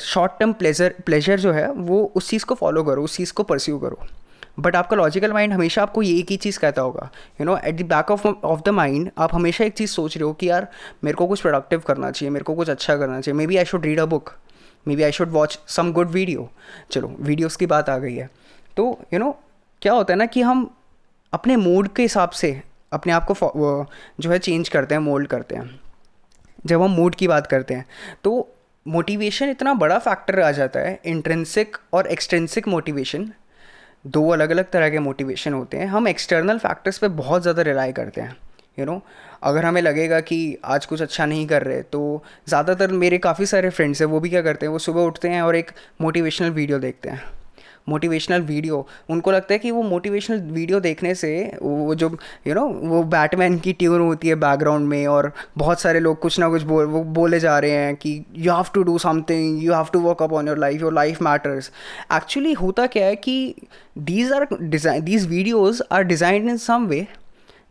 short 0.00 0.32
term 0.40 0.52
pleasure 0.52 0.94
pleasure 1.06 1.40
जो 1.40 1.52
है, 1.52 1.70
वो 1.70 2.02
उस 2.16 2.30
चीज़ 2.30 2.44
को 2.44 2.54
फॉलो 2.54 2.82
करो, 2.84 3.02
उस 3.02 3.16
चीज़ 3.16 3.32
को 3.32 3.42
परस्यू 3.42 3.78
करो। 3.78 3.98
बट 4.58 4.76
आपका 4.76 4.96
लॉजिकल 4.96 5.32
माइंड 5.32 5.52
हमेशा 5.52 5.82
आपको 5.82 6.02
ये 6.02 6.18
एक 6.18 6.30
ही 6.30 6.36
चीज़ 6.36 6.58
कहता 6.58 6.82
होगा 6.82 7.10
you 7.40 7.46
know 7.46 7.56
at 7.58 7.76
the 7.76 7.86
back 7.88 8.10
of 8.10 8.26
of 8.26 8.60
the 8.60 8.68
mind 8.70 9.10
आप 9.18 9.34
हमेशा 9.34 9.64
एक 9.64 9.74
चीज़ 9.74 9.90
सोच 9.90 10.16
रहे 10.16 10.24
हो 10.24 10.32
कि 10.32 10.48
यार, 10.50 10.68
मेरे 11.04 11.16
को 11.16 11.26
कुछ 11.26 11.40
प्रोडक्टिव 11.40 11.82
करना 11.86 12.10
चाहिए, 12.10 12.30
मेरे 12.30 12.44
को 12.44 12.54
कुछ 12.54 12.70
अच्छा 12.70 12.96
करना 12.96 13.20
चाहिए 13.20 13.38
maybe 13.46 13.56
I 13.56 13.64
should 13.64 13.84
read 13.84 14.00
a 14.00 14.04
book 14.06 14.32
maybe 14.96 15.02
I 15.02 15.12
should 15.12 15.30
watch 15.30 15.58
some 15.68 15.92
good 15.92 16.10
video 16.10 16.48
चलो 16.90 17.14
वीडियोज़ 17.20 17.58
की 17.58 17.66
बात 17.66 17.88
आ 17.90 17.96
गई 17.98 18.14
है। 18.14 18.28
तो 18.76 18.84
यू 18.84 19.18
you 19.18 19.20
नो 19.20 19.26
know, 19.26 19.40
क्या 19.82 19.92
होता 19.92 20.12
है 20.12 20.18
ना 20.18 20.26
कि 20.26 20.42
हम 20.42 20.70
अपने 21.32 21.56
मूड 21.56 21.88
के 21.88 22.02
हिसाब 22.02 22.30
से 22.32 22.60
अपने 22.92 23.12
आप 23.12 23.26
को 23.30 23.86
जो 24.20 24.30
है 24.30 24.38
चेंज 24.38 24.68
करते 24.68 24.94
हैं 24.94 25.02
मोल्ड 25.02 25.28
करते 25.28 25.56
हैं। 25.56 25.80
जब 26.66 26.82
हम 26.82 26.90
मूड 26.90 27.14
की 27.14 27.28
बात 27.28 27.46
करते 27.46 27.74
हैं 27.74 27.86
तो 28.24 28.48
मोटिवेशन 28.86 29.50
इतना 29.50 29.74
बड़ा 29.74 29.98
फैक्टर 29.98 30.40
आ 30.40 30.50
जाता 30.52 30.80
है 30.80 30.98
इंट्रेंसिक 31.06 31.76
और 31.94 32.06
एक्सटेंसिक 32.08 32.68
मोटिवेशन 32.68 33.28
दो 34.06 34.28
अलग 34.30 34.50
अलग 34.50 34.70
तरह 34.70 34.90
के 34.90 34.98
मोटिवेशन 34.98 35.52
होते 35.52 35.76
हैं। 35.76 35.86
हम 35.86 36.08
एक्सटर्नल 36.08 36.58
फैक्टर्स 36.58 36.98
पे 36.98 37.08
बहुत 37.18 37.42
ज़्यादा 37.42 37.62
रिलाई 37.62 37.92
करते 37.92 38.20
हैं। 38.20 38.36
You 38.78 38.84
you 38.84 38.90
know 38.92 38.96
know? 38.96 39.08
अगर 39.42 39.64
हमें 39.64 39.80
लगेगा 39.82 40.20
कि 40.22 40.56
आज 40.64 40.86
कुछ 40.86 41.02
अच्छा 41.02 41.26
नहीं 41.26 41.46
कर 41.46 41.62
रहे 41.62 41.82
तो 41.82 42.22
ज़्यादातर 42.48 42.92
मेरे 42.94 43.18
काफ़ी 43.18 43.46
सारे 43.46 43.70
फ्रेंड्स 43.70 44.00
हैं 44.00 44.08
वो 44.08 44.20
भी 44.20 44.30
क्या 44.30 44.42
करते 44.42 44.66
हैं 44.66 44.72
वो 44.72 44.78
सुबह 44.78 45.02
उठते 45.02 45.28
हैं 45.28 45.42
और 45.42 45.56
एक 45.56 45.70
मोटिवेशनल 46.00 46.50
वीडियो 46.50 46.78
देखते 46.78 47.08
हैं 47.08 47.22
मोटिवेशनल 47.88 48.40
वीडियो 48.40 48.86
उनको 49.10 49.32
लगता 49.32 49.54
है 49.54 49.58
कि 49.58 49.70
वो 49.70 49.82
मोटिवेशनल 49.82 50.40
वीडियो 50.52 50.80
देखने 50.80 51.14
से 51.14 51.32
वो 51.62 51.94
जो 51.94 52.08
यू 52.08 52.52
you 52.52 52.56
नो 52.56 52.66
know, 52.68 52.88
वो 52.90 53.02
बैटमैन 53.04 53.58
की 53.58 53.72
ट्यून 53.72 54.00
होती 54.00 54.28
है 54.28 54.34
बैकग्राउंड 54.36 54.88
में 54.88 55.06
और 55.06 55.32
बहुत 55.58 55.80
सारे 55.80 56.00
लोग 56.00 56.18
कुछ 56.20 56.38
ना 56.40 56.48
कुछ 56.48 56.62
बोल 56.62 56.84
वो 56.86 57.02
बोले 57.14 57.40
जा 57.40 57.58
रहे 57.58 57.70
हैं 57.70 57.94
कि 57.96 58.12
you 58.36 58.52
have 58.52 58.70
to 58.74 58.82
do 58.82 58.98
something 58.98 59.62
you 59.64 59.72
have 59.74 59.88
to 59.92 60.00
work 60.00 60.22
up 60.22 60.32
on 60.32 60.48
your 60.48 60.58
life 60.58 60.80
your 60.80 60.92
life 60.92 61.22
matters 61.22 61.70
actually 62.14 62.52
होता 62.52 62.86
क्या 62.86 63.06
है 63.06 63.16
कि 63.18 63.54
these 63.98 64.32
are 64.32 64.46
design 64.52 65.04
these 65.04 65.26
videos 65.28 65.82
are 65.92 66.04
designed 66.04 66.48
in 66.48 66.56
some 66.58 66.86
way 66.86 67.06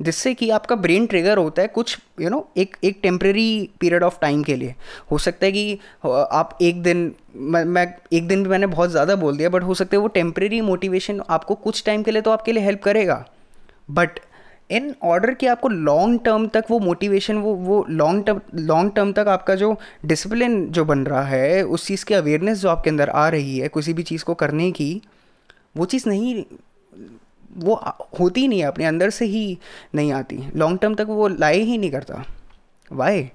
जिससे 0.01 0.34
कि 0.34 0.50
आपका 0.50 0.75
ब्रेन 0.77 1.05
ट्रिगर 1.08 1.38
होता 1.38 1.62
है 1.62 1.67
कुछ 1.70 1.98
यू 2.20 2.25
you 2.25 2.31
नो 2.31 2.38
know, 2.38 2.58
एक 2.58 2.75
एक 2.84 3.00
टेम्प्रेरी 3.03 3.70
पीरियड 3.79 4.03
ऑफ़ 4.03 4.20
टाइम 4.22 4.43
के 4.43 4.55
लिए। 4.55 4.75
हो 5.12 5.17
सकता 5.17 5.46
है 5.46 5.51
कि 5.51 5.79
आप 6.05 6.58
एक 6.62 6.81
दिन 6.84 7.13
मैं, 7.36 7.63
मैं 7.65 7.93
एक 8.13 8.27
दिन 8.27 8.43
भी 8.43 8.50
मैंने 8.50 8.67
बहुत 8.67 8.89
ज़्यादा 8.89 9.15
बोल 9.17 9.38
दिया 9.38 9.50
बट 9.50 9.63
हो 9.63 9.74
सकता 9.74 9.98
है 9.98 10.01
वो 10.01 10.08
टेम्प्रेरी 10.15 10.62
मोटिवेशन 10.63 11.22
आपको 11.29 11.55
कुछ 11.58 11.84
टाइम 11.86 12.03
के 12.03 12.12
लिए 12.12 12.22
तो 12.22 12.31
आपके 12.31 12.51
लिए 12.51 12.63
हेल्प 12.63 12.84
करेगा। 12.84 13.25
बट 13.91 14.20
इन 14.70 14.93
ऑर्डर 15.03 15.34
कि 15.34 15.48
आपको 15.48 15.70
लॉन्ग 15.70 16.20
टर्म 16.25 16.48
तक 16.48 16.65
वो 16.70 16.79
मोटिवेशन 16.79 17.38
वो 17.38 17.53
वो 17.55 17.86
लॉन्ग 17.89 18.25
टर्म 18.25 18.39
लॉन्ग 18.58 18.91
टर्म 18.96 19.12
तक 19.13 19.27
आपका 19.27 19.55
जो 19.55 19.75
डिसिप्लिन 20.05 20.65
जो 20.70 20.86
बन 20.86 21.00
रहा 21.05 21.24
है 21.24 21.63
उस 21.63 21.88
चीज़ 21.88 22.05
की 22.05 22.13
अवेयरनेस 22.13 22.58
जो 22.58 22.70
आपके 22.70 22.89
अंदर 22.89 23.10
आ 23.10 23.27
रही 23.29 23.58
है 23.58 23.67
किसी 23.67 23.93
भी 23.93 24.03
चीज़ 24.03 24.24
को 24.24 24.34
करने 24.36 24.72
की 24.72 25.01
वो 25.77 25.86
चीज़ 25.86 26.08
नहीं 26.10 26.43
वो 27.58 27.75
होती 28.20 28.48
नहीं 28.48 28.60
है, 28.60 28.65
अपने 28.65 28.86
अंदर 28.86 29.10
से 29.10 29.25
ही 29.25 29.58
नहीं 29.96 30.12
आती 30.13 30.43
लॉन्ग 30.55 30.79
टर्म 30.79 30.96
तक 30.96 31.05
वो 31.10 31.27
लाए 31.27 31.60
ही 31.60 31.77
नहीं 31.77 31.91
करता। 31.91 32.24
वाई 32.91 33.29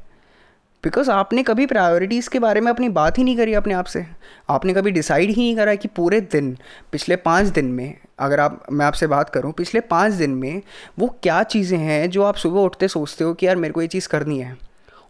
बिकॉज़ 0.85 1.11
आपने 1.11 1.43
कभी 1.43 1.65
प्रायोरिटीज़ 1.67 2.29
के 2.31 2.39
बारे 2.39 2.61
में 2.61 2.71
अपनी 2.71 2.89
बात 2.89 3.19
ही 3.19 3.25
नहीं 3.25 3.37
करी 3.37 3.55
अपने 3.55 3.75
आप 3.75 3.85
से। 3.85 4.05
आपने 4.51 4.75
कभी 4.75 4.91
डिसाइड 4.91 5.31
ही 5.31 5.35
नहीं 5.35 5.57
करा 5.57 5.75
कि 5.75 5.89
पूरे 5.89 6.21
दिन, 6.21 6.57
पिछले 6.93 7.17
पाँच 7.17 7.47
दिन 7.47 7.67
में, 7.67 7.95
अगर 8.19 8.41
आप, 8.41 8.63
मैं 8.73 8.87
आपसे 8.87 9.07
बात 9.07 9.31
करूँ, 9.31 9.53
पिछले 9.53 9.81
पाँच 9.81 10.13
दिन 10.13 10.31
में 10.31 10.63
वो 10.99 11.09
क्या 11.23 11.43
चीज़ें 11.43 11.79
हैं 11.79 12.11
जो 12.11 12.23
आप 12.23 12.37
सुबह 12.37 12.61
उठते 12.61 12.89
सोचते 12.89 13.25
हो 13.25 13.35
कि 13.35 13.47
यार 13.47 13.57
मेरे 13.57 13.75
को 13.75 13.83
ये 13.83 13.89
चीज़ 13.89 14.09
करनी 14.09 14.39
है? 14.39 14.57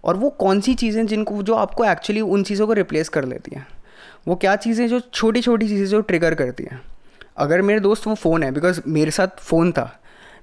और 0.05 0.17
वो 0.17 0.31
कौन 0.31 0.61
सी 0.61 0.75
चीज़ें 0.75 1.07
जिनको, 1.07 1.43
जो 1.43 1.55
आपको 1.55 1.85
एक्चुअली 1.85 2.21
उन 2.21 2.43
चीज़ों 2.43 2.67
को 2.67 2.73
रिप्लेस 2.73 3.09
कर 3.09 3.25
लेती 3.25 3.57
हैं? 3.57 3.67
वो 4.29 4.37
क्या 4.37 4.57
चीज़ें 4.57 4.89
जो 4.89 5.01
छोटी 5.01 5.41
छोटी 5.41 5.69
चीज़ें 5.69 5.87
जो 5.87 6.01
ट्रिगर 6.01 6.35
करती 6.35 6.65
हैं? 6.65 6.83
अगर 7.37 7.63
मेरे 7.63 7.81
दोस्त 7.81 8.07
वो 8.07 8.15
फ़ोन 8.17 8.43
है 8.43 8.51
बिकॉज़ 8.53 8.81
मेरे 8.89 9.11
साथ 9.11 9.41
फ़ोन 9.41 9.73
था 9.73 9.93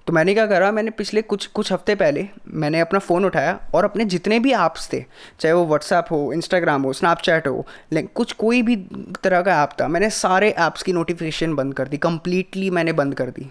तो 0.07 0.13
मैंने 0.13 0.33
क्या 0.33 0.45
करा, 0.47 0.71
मैंने 0.71 0.91
पिछले 0.91 1.21
कुछ 1.23 1.45
कुछ 1.47 1.71
हफ़्ते 1.71 1.95
पहले 1.95 2.27
मैंने 2.53 2.79
अपना 2.79 3.00
फ़ोन 3.00 3.25
उठाया 3.25 3.59
और 3.73 3.85
अपने 3.85 4.05
जितने 4.05 4.39
भी 4.39 4.51
ऐप्स 4.53 4.88
थे, 4.93 5.03
चाहे 5.39 5.53
वो 5.53 5.65
व्हाट्सएप 5.65 6.05
हो 6.12 6.31
इंस्टाग्राम 6.33 6.83
हो 6.83 6.91
स्नैपचैट 6.93 7.47
हो 7.47 7.65
कुछ 7.93 8.31
कोई 8.33 8.62
भी 8.62 8.75
तरह 9.23 9.41
का 9.41 9.62
ऐप 9.63 9.69
था, 9.81 9.88
मैंने 9.88 10.09
सारे 10.12 10.50
ऐप्स 10.51 10.83
की 10.83 10.93
नोटिफिकेशन 10.93 11.53
बंद 11.55 11.73
कर 11.73 11.88
दी 11.88 11.97
कम्प्लीटली 12.00 12.69
मैंने 12.69 12.93
बंद 12.93 13.15
कर 13.15 13.29
दी। 13.29 13.50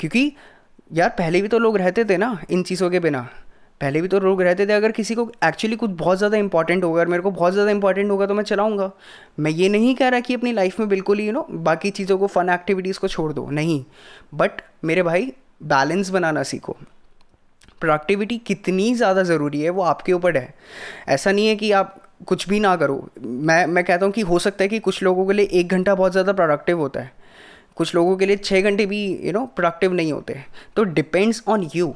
क्योंकि 0.00 0.32
यार, 0.90 1.08
पहले 1.10 1.40
भी 1.42 1.48
तो 1.48 1.58
लोग 1.58 1.76
रहते 1.78 2.04
थे 2.04 2.16
ना 2.16 2.38
इन 2.50 2.62
चीज़ों 2.62 2.90
के 2.90 3.00
बिना। 3.00 3.26
पहले 3.82 4.00
भी 4.00 4.08
तो 4.08 4.18
लोग 4.20 4.42
रहते 4.42 4.66
थे, 4.66 4.72
अगर 4.72 4.92
किसी 4.92 5.14
को 5.14 5.30
एक्चुअली 5.44 5.76
कुछ 5.76 5.90
बहुत 5.92 6.18
ज़्यादा 6.18 6.36
इंपॉर्टेंट 6.38 6.84
होगा 6.84 7.00
अगर 7.00 7.10
मेरे 7.10 7.22
को 7.22 7.30
बहुत 7.30 7.52
ज़्यादा 7.52 7.70
इंपॉर्टेंट 7.70 8.10
होगा 8.10 8.26
तो 8.26 8.34
मैं 8.34 8.44
चलाऊँगा। 8.44 8.90
मैं 9.40 9.50
ये 9.50 9.68
नहीं 9.68 9.94
कह 9.94 10.08
रहा 10.08 10.20
कि 10.20 10.34
अपनी 10.34 10.52
लाइफ 10.52 10.78
में 10.80 10.88
बिल्कुल 10.88 11.18
ही 11.18 11.26
यू 11.26 11.32
नो 11.32 11.46
बाकी 11.50 11.90
चीज़ों 11.90 12.18
को 12.18 12.26
फ़न 12.28 12.48
एक्टिविटीज़ 12.50 12.98
को 12.98 13.08
छोड़ 13.08 13.32
दो, 13.32 13.48
नहीं। 13.50 13.84
बट 14.34 14.62
मेरे 14.84 15.02
भाई 15.02 15.32
बैलेंस 15.64 16.10
बनाना 16.10 16.42
सीखो। 16.44 16.76
प्रोडक्टिविटी 17.80 18.38
कितनी 18.38 18.94
ज़्यादा 18.94 19.22
ज़रूरी 19.22 19.60
है, 19.60 19.70
वो 19.70 19.82
आपके 19.84 20.12
ऊपर 20.12 20.36
है। 20.36 20.54
ऐसा 21.08 21.32
नहीं 21.32 21.46
है 21.48 21.56
कि 21.56 21.72
आप 21.72 21.98
कुछ 22.26 22.48
भी 22.48 22.60
ना 22.60 22.74
करो। 22.76 23.08
मैं 23.20 23.64
मैं 23.66 23.84
कहता 23.84 24.06
हूँ 24.06 24.12
कि 24.12 24.20
हो 24.22 24.38
सकता 24.38 24.64
है 24.64 24.68
कि 24.68 24.78
कुछ 24.80 25.02
लोगों 25.02 25.26
के 25.26 25.32
लिए 25.32 25.48
एक 25.52 25.68
घंटा 25.68 25.94
बहुत 25.94 26.12
ज़्यादा 26.12 26.32
प्रोडक्टिव 26.32 26.78
होता 26.78 27.00
है। 27.00 27.12
कुछ 27.76 27.94
लोगों 27.94 28.16
के 28.16 28.26
लिए 28.26 28.36
छः 28.38 28.62
घंटे 28.62 28.86
भी 28.86 29.04
यू 29.16 29.32
नो 29.32 29.44
प्रोडक्टिव 29.46 29.92
नहीं 29.92 30.12
होते। 30.12 30.36
तो 30.76 30.84
depends 30.84 31.42
on 31.48 31.68
you 31.74 31.94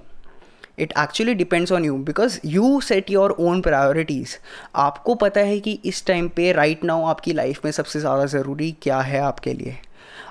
it 0.79 0.93
actually 0.99 1.35
depends 1.35 1.73
on 1.73 1.85
you 1.85 1.97
because 1.97 2.41
you 2.45 2.81
set 2.81 3.11
your 3.11 3.31
own 3.31 3.61
priorities 3.61 4.37
आपको 4.75 5.15
पता 5.15 5.41
है 5.41 5.61
कि 5.61 5.81
इस 5.85 6.07
टाइम 6.07 6.29
पे 6.29 6.53
राइट 6.53 6.73
right 6.73 6.87
नाउ 6.87 7.05
आपकी 7.05 7.33
लाइफ 7.33 7.65
में 7.65 7.73
सबसे 7.73 8.01
ज़्यादा 8.01 8.27
ज़रूरी 8.27 8.77
क्या 8.83 9.01
है 9.01 9.21
आपके 9.21 9.53
लिए? 9.53 9.77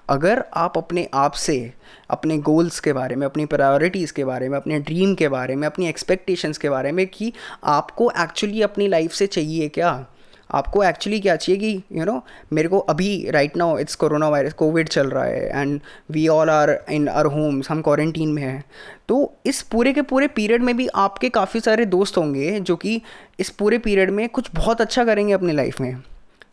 अगर 0.10 0.46
आप 0.54 0.78
अपने 0.78 1.10
आप 1.14 1.32
से, 1.32 1.74
अपने 2.10 2.38
गोल्स 2.38 2.80
के 2.80 2.94
बारे 2.94 3.16
में, 3.16 3.26
अपनी 3.26 3.46
प्रायोरिटीज़ 3.46 4.14
के 4.14 4.26
बारे 4.26 4.50
में, 4.50 4.58
अपने 4.58 4.80
ड्रीम 4.80 5.16
के 5.16 5.28
बारे 5.28 5.56
में, 5.56 5.68
अपनी 5.68 5.88
एक्सपेक्टेशंस 5.88 6.58
के 6.58 6.70
बारे 6.70 6.92
में 6.92 7.08
कि 7.08 7.34
आपको 7.64 8.12
एक्चुअली 8.20 8.62
अपनी 8.62 8.88
लाइफ 8.88 9.12
से 9.12 9.28
चाहिए 9.28 9.70
क्या? 9.70 10.06
आपको 10.50 10.84
एक्चुअली 10.84 11.20
क्या 11.20 11.36
चाहिए 11.36 11.60
कि 11.60 11.98
यू 11.98 12.06
नो 12.06 12.22
मेरे 12.54 12.70
को 12.70 12.80
अभी 12.80 13.30
right 13.30 13.58
now 13.58 13.78
it's 13.78 13.96
corona 13.96 14.30
virus 14.30 14.54
Covid 14.54 14.90
चल 14.90 15.10
रहा 15.10 15.24
है 15.24 15.62
and 15.62 15.80
we 16.12 16.28
all 16.28 16.50
are 16.50 16.78
in 16.92 17.08
our 17.10 17.26
homes 17.26 17.70
हम 17.72 17.82
क्वारंटीन 17.82 18.30
में 18.30 18.42
हैं। 18.42 18.64
तो 19.10 19.34
इस 19.46 19.62
पूरे 19.62 19.94
के 19.94 20.02
पूरे 20.02 20.28
पीरियड 20.28 20.64
में 20.64 20.76
भी 20.78 20.88
आपके 20.96 21.30
काफ़ी 21.30 21.60
सारे 21.60 21.86
दोस्त 21.86 22.18
होंगे 22.18 22.60
जो 22.60 22.76
कि 22.76 23.02
इस 23.40 23.50
पूरे 23.50 23.78
पीरियड 23.78 24.12
में 24.12 24.28
कुछ 24.30 24.50
बहुत 24.56 24.82
अच्छा 24.82 25.06
करेंगे 25.06 25.34
अपनी 25.34 25.54
लाइफ 25.54 25.82
में। 25.82 25.96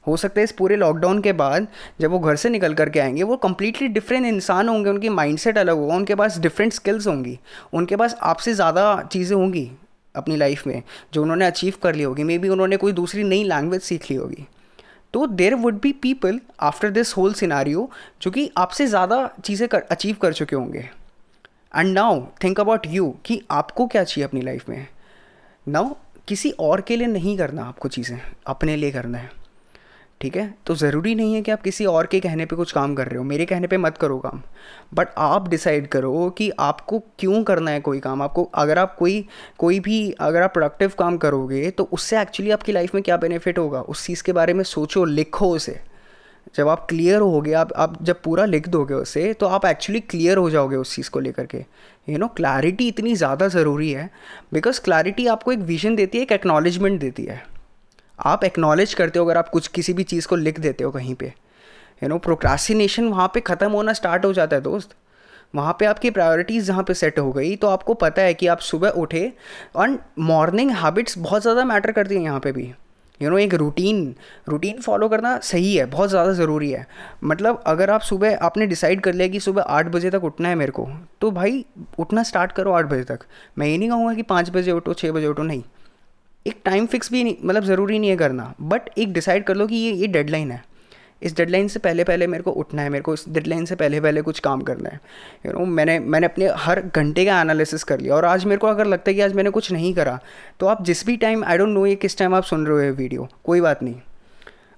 हो 0.06 0.16
सकता 0.16 0.40
है 0.40 0.44
इस 0.44 0.52
पूरे 0.52 0.76
लॉकडाउन 0.76 1.20
के 1.20 1.32
बाद 1.32 1.66
जब 2.00 2.10
वो 2.10 2.18
घर 2.18 2.36
से 2.36 2.50
निकल 2.50 2.74
करके 2.74 3.00
आएँगे, 3.00 3.22
वो 3.22 3.36
कम्प्लीटली 3.36 3.88
डिफरेंट 3.88 4.26
इंसान 4.26 4.68
होंगे, 4.68 4.90
उनकी 4.90 5.08
माइंडसेट 5.08 5.58
अलग 5.58 5.76
होगा, 5.76 5.94
उनके 5.94 6.14
पास 6.14 6.38
डिफरेंट 6.38 6.72
स्किल्स 6.72 7.06
होंगी, 7.06 7.38
उनके 7.72 7.96
पास 7.96 8.16
आपसे 8.22 8.54
ज़्यादा 8.54 9.02
चीज़ें 9.12 9.36
होंगी। 9.36 9.70
अपनी 10.14 10.36
लाइफ 10.36 10.66
में, 10.66 10.82
जो 11.14 11.22
उन्होंने 11.22 11.46
अचीव 11.46 11.74
कर 11.82 11.94
ली 11.94 12.02
होगी 12.02 12.22
मे 12.22 12.38
बी 12.38 12.48
उन्होंने 12.48 12.76
कोई 12.76 12.92
दूसरी 12.92 13.22
नई 13.24 13.44
लैंग्वेज 13.44 13.82
सीख 13.82 14.10
ली 14.10 14.16
होगी। 14.16 14.46
तो 15.14 15.26
there 15.28 15.54
would 15.54 15.80
be 15.80 15.92
people 15.92 16.40
after 16.60 16.90
this 16.90 17.16
whole 17.16 17.32
scenario 17.34 17.88
जो 18.22 18.30
कि 18.30 18.50
आपसे 18.56 18.86
ज़्यादा 18.86 19.26
चीज़ें 19.44 19.68
कर 19.68 19.82
अचीव 19.90 20.16
कर 20.22 20.32
चुके 20.32 20.56
होंगे। 20.56 20.88
And 21.76 21.92
now 21.94 22.24
think 22.44 22.60
about 22.60 22.86
you 22.86 23.14
कि 23.26 23.40
आपको 23.50 23.86
क्या 23.86 24.04
चाहिए 24.04 24.26
अपनी 24.26 24.40
लाइफ 24.40 24.68
में? 24.68 24.86
नाउ 25.66 25.94
किसी 26.28 26.50
और 26.60 26.80
के 26.80 26.96
लिए 26.96 27.06
नहीं 27.06 27.36
करना 27.38 27.64
आपको 27.64 27.88
चीज़ें, 27.88 28.18
अपने 28.46 28.76
लिए 28.76 28.90
करना 28.90 29.18
है। 29.18 29.30
ठीक 30.22 30.36
है? 30.36 30.54
तो 30.66 30.74
ज़रूरी 30.74 31.14
नहीं 31.14 31.34
है 31.34 31.40
कि 31.42 31.50
आप 31.50 31.62
किसी 31.62 31.84
और 31.86 32.06
के 32.06 32.20
कहने 32.20 32.44
पे 32.46 32.56
कुछ 32.56 32.72
काम 32.72 32.94
कर 32.94 33.06
रहे 33.06 33.18
हो। 33.18 33.24
मेरे 33.24 33.44
कहने 33.46 33.66
पे 33.66 33.76
मत 33.78 33.96
करो 33.98 34.18
काम। 34.18 34.42
बट 34.94 35.08
आप 35.18 35.48
डिसाइड 35.48 35.86
करो 35.86 36.28
कि 36.38 36.50
आपको 36.60 36.98
क्यों 37.18 37.42
करना 37.44 37.70
है 37.70 37.80
कोई 37.80 38.00
काम? 38.00 38.22
आपको, 38.22 38.44
अगर 38.44 38.78
आप 38.78 38.94
कोई 38.96 39.24
कोई 39.58 39.80
भी, 39.80 40.10
अगर 40.12 40.42
आप 40.42 40.52
प्रोडक्टिव 40.52 40.92
काम 40.98 41.16
करोगे 41.18 41.70
तो 41.70 41.88
उससे 41.92 42.20
एक्चुअली 42.20 42.50
आपकी 42.50 42.72
लाइफ 42.72 42.94
में 42.94 43.02
क्या 43.04 43.16
बेनिफिट 43.16 43.58
होगा? 43.58 43.80
उस 43.80 44.06
चीज़ 44.06 44.22
के 44.22 44.32
बारे 44.32 44.54
में 44.54 44.64
सोचो, 44.64 45.04
लिखो 45.04 45.54
उसे। 45.56 45.80
जब 46.54 46.68
आप 46.68 46.86
क्लियर 46.88 47.20
हो 47.20 47.40
गए 47.40 47.52
आप 47.52 47.72
आप 47.72 47.96
जब 48.04 48.20
पूरा 48.22 48.44
लिख 48.44 48.68
दोगे 48.68 48.94
उसे 48.94 49.32
तो 49.34 49.46
आप 49.46 49.64
एक्चुअली 49.66 50.00
क्लियर 50.02 50.36
हो 50.38 50.48
जाओगे 50.50 50.76
उस 50.76 50.94
चीज़ 50.96 51.10
को 51.10 51.20
लेकर 51.20 51.46
के। 51.46 51.58
यू 52.08 52.18
नो 52.18 52.26
क्लैरिटी 52.28 52.88
इतनी 52.88 53.14
ज़्यादा 53.14 53.48
ज़रूरी 53.48 53.90
है 53.90 54.08
बिकॉज़ 54.52 54.80
क्लैरिटी 54.80 55.26
आपको 55.26 55.52
एक 55.52 55.58
विजन 55.60 55.96
देती 55.96 56.18
है, 56.18 56.22
एक 56.24 56.32
एक्नॉलेजमेंट 56.32 57.00
देती 57.00 57.24
है। 57.24 57.42
आप 58.18 58.44
एक्नॉलेज 58.44 58.94
करते 58.94 59.18
हो 59.18 59.24
अगर 59.24 59.38
आप 59.38 59.48
कुछ 59.48 59.68
किसी 59.68 59.92
भी 59.92 60.02
चीज़ 60.04 60.28
को 60.28 60.36
लिख 60.36 60.60
देते 60.60 60.84
हो 60.84 60.90
कहीं 60.90 61.14
पे 61.14 61.32
यू 62.02 62.08
नो 62.08 62.18
प्रोक्रासिनेशन 62.20 63.08
वहाँ 63.08 63.30
पे 63.34 63.40
ख़त्म 63.42 63.70
होना 63.70 63.92
स्टार्ट 63.92 64.24
हो 64.24 64.32
जाता 64.32 64.56
है 64.56 64.62
दोस्त। 64.62 64.94
वहाँ 65.54 65.76
पे 65.80 65.86
आपकी 65.86 66.10
प्रायोरिटीज़ 66.10 66.66
जहाँ 66.66 66.82
पे 66.84 66.94
सेट 66.94 67.18
हो 67.18 67.32
गई 67.32 67.56
तो 67.56 67.68
आपको 67.68 67.94
पता 67.96 68.22
है 68.22 68.34
कि 68.34 68.46
आप 68.46 68.58
सुबह 68.60 69.00
उठे 69.00 69.32
और 69.76 69.98
मॉर्निंग 70.20 70.70
हैबिट्स 70.74 71.18
बहुत 71.18 71.42
ज़्यादा 71.42 71.64
मैटर 71.64 71.92
करती 71.92 72.14
हैं 72.14 72.22
यहाँ 72.22 72.40
पे 72.40 72.52
भी। 72.52 72.62
यू 72.62 72.74
you 73.20 73.30
नो 73.30 73.36
know, 73.36 73.40
एक 73.40 73.54
रूटीन 73.54 74.14
रूटीन 74.48 74.80
फॉलो 74.80 75.08
करना 75.08 75.36
सही 75.40 75.74
है 75.74 75.84
बहुत 75.86 76.10
ज़्यादा 76.10 76.32
ज़रूरी 76.32 76.70
है। 76.70 76.86
मतलब 77.24 77.62
अगर 77.66 77.90
आप 77.90 78.00
सुबह 78.02 78.38
आपने 78.42 78.66
डिसाइड 78.66 79.00
कर 79.00 79.14
लिया 79.14 79.28
कि 79.28 79.40
सुबह 79.40 79.62
आठ 79.62 79.86
बजे 79.88 80.10
तक 80.10 80.24
उठना 80.24 80.48
है 80.48 80.54
मेरे 80.54 80.72
को 80.72 80.88
तो 81.20 81.30
भाई 81.30 81.64
उठना 81.98 82.22
स्टार्ट 82.22 82.52
करो 82.52 82.72
आठ 82.72 82.86
बजे 82.86 83.04
तक। 83.04 83.26
मैं 83.58 83.66
ये 83.66 83.76
नहीं 83.78 83.88
कहूँगा 83.88 84.14
कि 84.14 84.22
पाँच 84.24 84.50
बजे 84.50 84.72
उठो 84.72 84.94
छः 84.94 85.12
बजे 85.12 85.26
उठो 85.26 85.42
नहीं। 85.42 85.62
एक 86.46 86.60
टाइम 86.64 86.86
फिक्स 86.86 87.12
भी 87.12 87.22
नहीं 87.24 87.36
मतलब 87.44 87.64
ज़रूरी 87.64 87.98
नहीं 87.98 88.10
है 88.10 88.16
करना 88.16 88.52
बट 88.60 88.88
एक 88.98 89.12
डिसाइड 89.12 89.44
कर 89.44 89.56
लो 89.56 89.66
कि 89.66 89.76
ये 89.76 89.92
ये 89.92 90.06
डेडलाइन 90.08 90.50
है। 90.50 90.62
इस 91.22 91.36
डेडलाइन 91.36 91.68
से 91.68 91.78
पहले 91.78 92.04
पहले 92.04 92.26
मेरे 92.26 92.42
को 92.42 92.50
उठना 92.52 92.82
है 92.82 92.90
मेरे 92.90 93.02
को 93.02 93.12
इस 93.14 93.24
डेडलाइन 93.28 93.64
से 93.64 93.74
पहले 93.74 94.00
पहले 94.00 94.22
कुछ 94.22 94.38
काम 94.40 94.60
करना 94.60 94.88
है। 94.88 94.94
यू 94.94 95.50
you 95.50 95.52
नो 95.52 95.58
know, 95.58 95.74
मैंने 95.74 95.98
मैंने 95.98 96.26
अपने 96.26 96.48
हर 96.58 96.80
घंटे 96.82 97.24
का 97.24 97.40
एनालिसिस 97.40 97.84
कर 97.84 98.00
लिया 98.00 98.14
और 98.14 98.24
आज 98.24 98.44
मेरे 98.44 98.58
को 98.58 98.66
अगर 98.66 98.86
लगता 98.86 99.10
है 99.10 99.14
कि 99.14 99.20
आज 99.20 99.34
मैंने 99.34 99.50
कुछ 99.50 99.70
नहीं 99.72 99.92
करा 99.94 100.18
तो 100.60 100.66
आप 100.66 100.84
जिस 100.84 101.04
भी 101.06 101.16
टाइम 101.16 101.44
आई 101.44 101.58
डोंट 101.58 101.68
नो 101.68 101.86
ये 101.86 101.94
किस 101.96 102.18
टाइम 102.18 102.34
आप 102.34 102.44
सुन 102.44 102.66
रहे 102.66 102.76
हो 102.76 102.82
ये 102.82 102.90
वीडियो 102.92 103.28
कोई 103.44 103.60
बात 103.60 103.82
नहीं। 103.82 103.94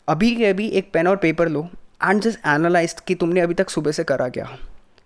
अभी 0.08 0.34
के 0.36 0.46
अभी 0.46 0.68
एक 0.68 0.90
पेन 0.92 1.06
और 1.06 1.16
पेपर 1.16 1.48
लो 1.48 1.66
एंड 2.04 2.20
जस्ट 2.22 2.46
एनालाइज 2.46 2.96
कि 3.06 3.14
तुमने 3.14 3.40
अभी 3.40 3.54
तक 3.54 3.70
सुबह 3.70 3.92
से 3.92 4.04
करा 4.04 4.28
क्या। 4.28 4.48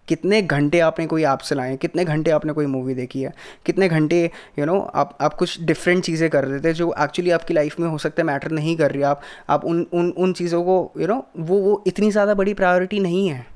कितने 0.08 0.40
घंटे 0.42 0.80
आपने 0.80 1.06
कोई 1.06 1.24
ऐप 1.24 1.38
चलाए 1.38 1.76
कितने 1.76 2.04
घंटे 2.04 2.30
आपने 2.30 2.52
कोई 2.52 2.66
मूवी 2.66 2.94
देखी 2.94 3.22
है 3.22 3.32
कितने 3.66 3.88
घंटे 3.88 4.24
यू 4.58 4.66
नो 4.66 4.78
आप 4.94 5.16
आप 5.20 5.34
कुछ 5.34 5.60
डिफरेंट 5.62 6.04
चीज़ें 6.04 6.28
कर 6.30 6.44
रहे 6.44 6.60
थे 6.60 6.72
जो 6.72 6.92
एक्चुअली 7.00 7.30
आपकी 7.30 7.54
लाइफ 7.54 7.78
में 7.80 7.88
हो 7.88 7.98
सकता 7.98 8.22
है 8.22 8.26
मैटर 8.26 8.50
नहीं 8.50 8.76
कर 8.76 8.90
रही 8.90 9.02
आप 9.04 9.20
आप 9.48 9.64
उन 9.64 9.86
उन 9.92 10.10
उन 10.18 10.32
चीज़ों 10.32 10.62
को 10.64 10.76
यू 10.96 11.02
you 11.02 11.08
नो 11.08 11.14
know, 11.14 11.48
वो 11.48 11.58
वो 11.58 11.82
इतनी 11.86 12.10
ज़्यादा 12.10 12.34
बड़ी 12.34 12.54
प्रायोरिटी 12.54 13.00
नहीं 13.00 13.28
है। 13.28 13.46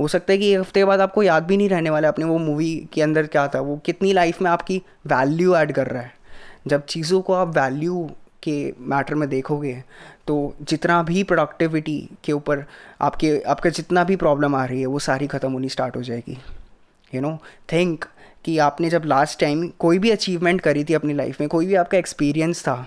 हो 0.00 0.08
सकता 0.08 0.32
है 0.32 0.38
कि 0.38 0.52
एक 0.52 0.60
हफ़्ते 0.60 0.80
के 0.80 0.84
बाद 0.84 1.00
आपको 1.00 1.22
याद 1.22 1.44
भी 1.44 1.56
नहीं 1.56 1.68
रहने 1.68 1.90
वाला 1.90 2.08
अपने 2.08 2.24
वो 2.24 2.38
मूवी 2.38 2.74
के 2.92 3.02
अंदर 3.02 3.26
क्या 3.26 3.46
था 3.48 3.60
वो 3.60 3.76
कितनी 3.86 4.12
लाइफ 4.12 4.40
में 4.42 4.50
आपकी 4.50 4.82
वैल्यू 5.06 5.54
ऐड 5.56 5.72
कर 5.72 5.86
रहा 5.86 6.02
है। 6.02 6.12
जब 6.66 6.84
चीज़ों 6.86 7.20
को 7.20 7.34
आप 7.34 7.56
वैल्यू 7.58 8.08
के 8.42 8.72
मैटर 8.80 9.14
में 9.14 9.28
देखोगे 9.28 9.72
तो 10.26 10.54
जितना 10.62 11.02
भी 11.02 11.22
प्रोडक्टिविटी 11.24 11.98
के 12.24 12.32
ऊपर 12.32 12.64
आपके, 13.00 13.38
आपका 13.40 13.70
जितना 13.70 14.04
भी 14.04 14.16
प्रॉब्लम 14.16 14.54
आ 14.54 14.64
रही 14.64 14.80
है, 14.80 14.86
वो 14.86 14.98
सारी 15.00 15.26
ख़त्म 15.26 15.52
होनी 15.52 15.68
स्टार्ट 15.68 15.96
हो 15.96 16.02
जाएगी। 16.02 16.38
यू 17.12 17.20
नो 17.20 17.38
थिंक 17.72 18.04
कि 18.44 18.58
आपने 18.58 18.90
जब 18.90 19.04
लास्ट 19.06 19.40
टाइम 19.40 19.66
कोई 19.78 19.98
भी 19.98 20.10
अचीवमेंट 20.10 20.60
करी 20.60 20.84
थी 20.84 20.94
अपनी 20.94 21.14
लाइफ 21.14 21.40
में, 21.40 21.48
कोई 21.48 21.66
भी 21.66 21.74
आपका 21.74 21.98
एक्सपीरियंस 21.98 22.62
था 22.62 22.86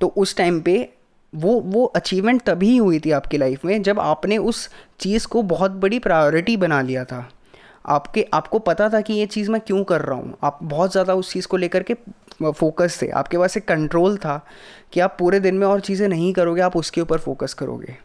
तो 0.00 0.06
उस 0.16 0.36
टाइम 0.36 0.60
पे 0.60 0.88
वो 1.32 1.58
वो 1.62 1.84
अचीवमेंट 1.86 2.42
तभी 2.42 2.76
हुई 2.76 2.98
थी 3.00 3.10
आपकी 3.10 3.38
लाइफ 3.38 3.64
में 3.64 3.82
जब 3.82 4.00
आपने 4.00 4.38
उस 4.38 4.68
चीज़ 5.00 5.26
को 5.26 5.42
बहुत 5.44 5.70
बड़ी 5.82 5.98
प्रायोरिटी 5.98 6.56
बना 6.56 6.80
लिया 6.82 7.04
था। 7.04 7.28
आपके, 7.84 8.26
आपको 8.34 8.58
पता 8.58 8.88
था 8.88 9.00
कि 9.00 9.14
ये 9.14 9.26
चीज़ 9.26 9.50
मैं 9.50 9.60
क्यों 9.60 9.84
कर 9.84 10.00
रहा 10.00 10.16
हूँ? 10.16 10.34
आप 10.44 10.58
बहुत 10.62 10.92
ज़्यादा 10.92 11.14
उस 11.14 11.32
चीज़ 11.32 11.46
को 11.46 11.56
लेकर 11.56 11.82
के 11.82 11.94
फोकस 12.42 12.98
थे। 13.02 13.08
आपके 13.08 13.38
पास 13.38 13.56
एक 13.56 13.68
कंट्रोल 13.68 14.16
था 14.16 14.44
कि 14.92 15.00
आप 15.00 15.16
पूरे 15.18 15.40
दिन 15.40 15.54
में 15.54 15.66
और 15.66 15.80
चीज़ें 15.80 16.08
नहीं 16.08 16.32
करोगे, 16.32 16.60
आप 16.60 16.76
उसके 16.76 17.00
ऊपर 17.00 17.18
फोकस 17.18 17.54
करोगे। 17.54 17.96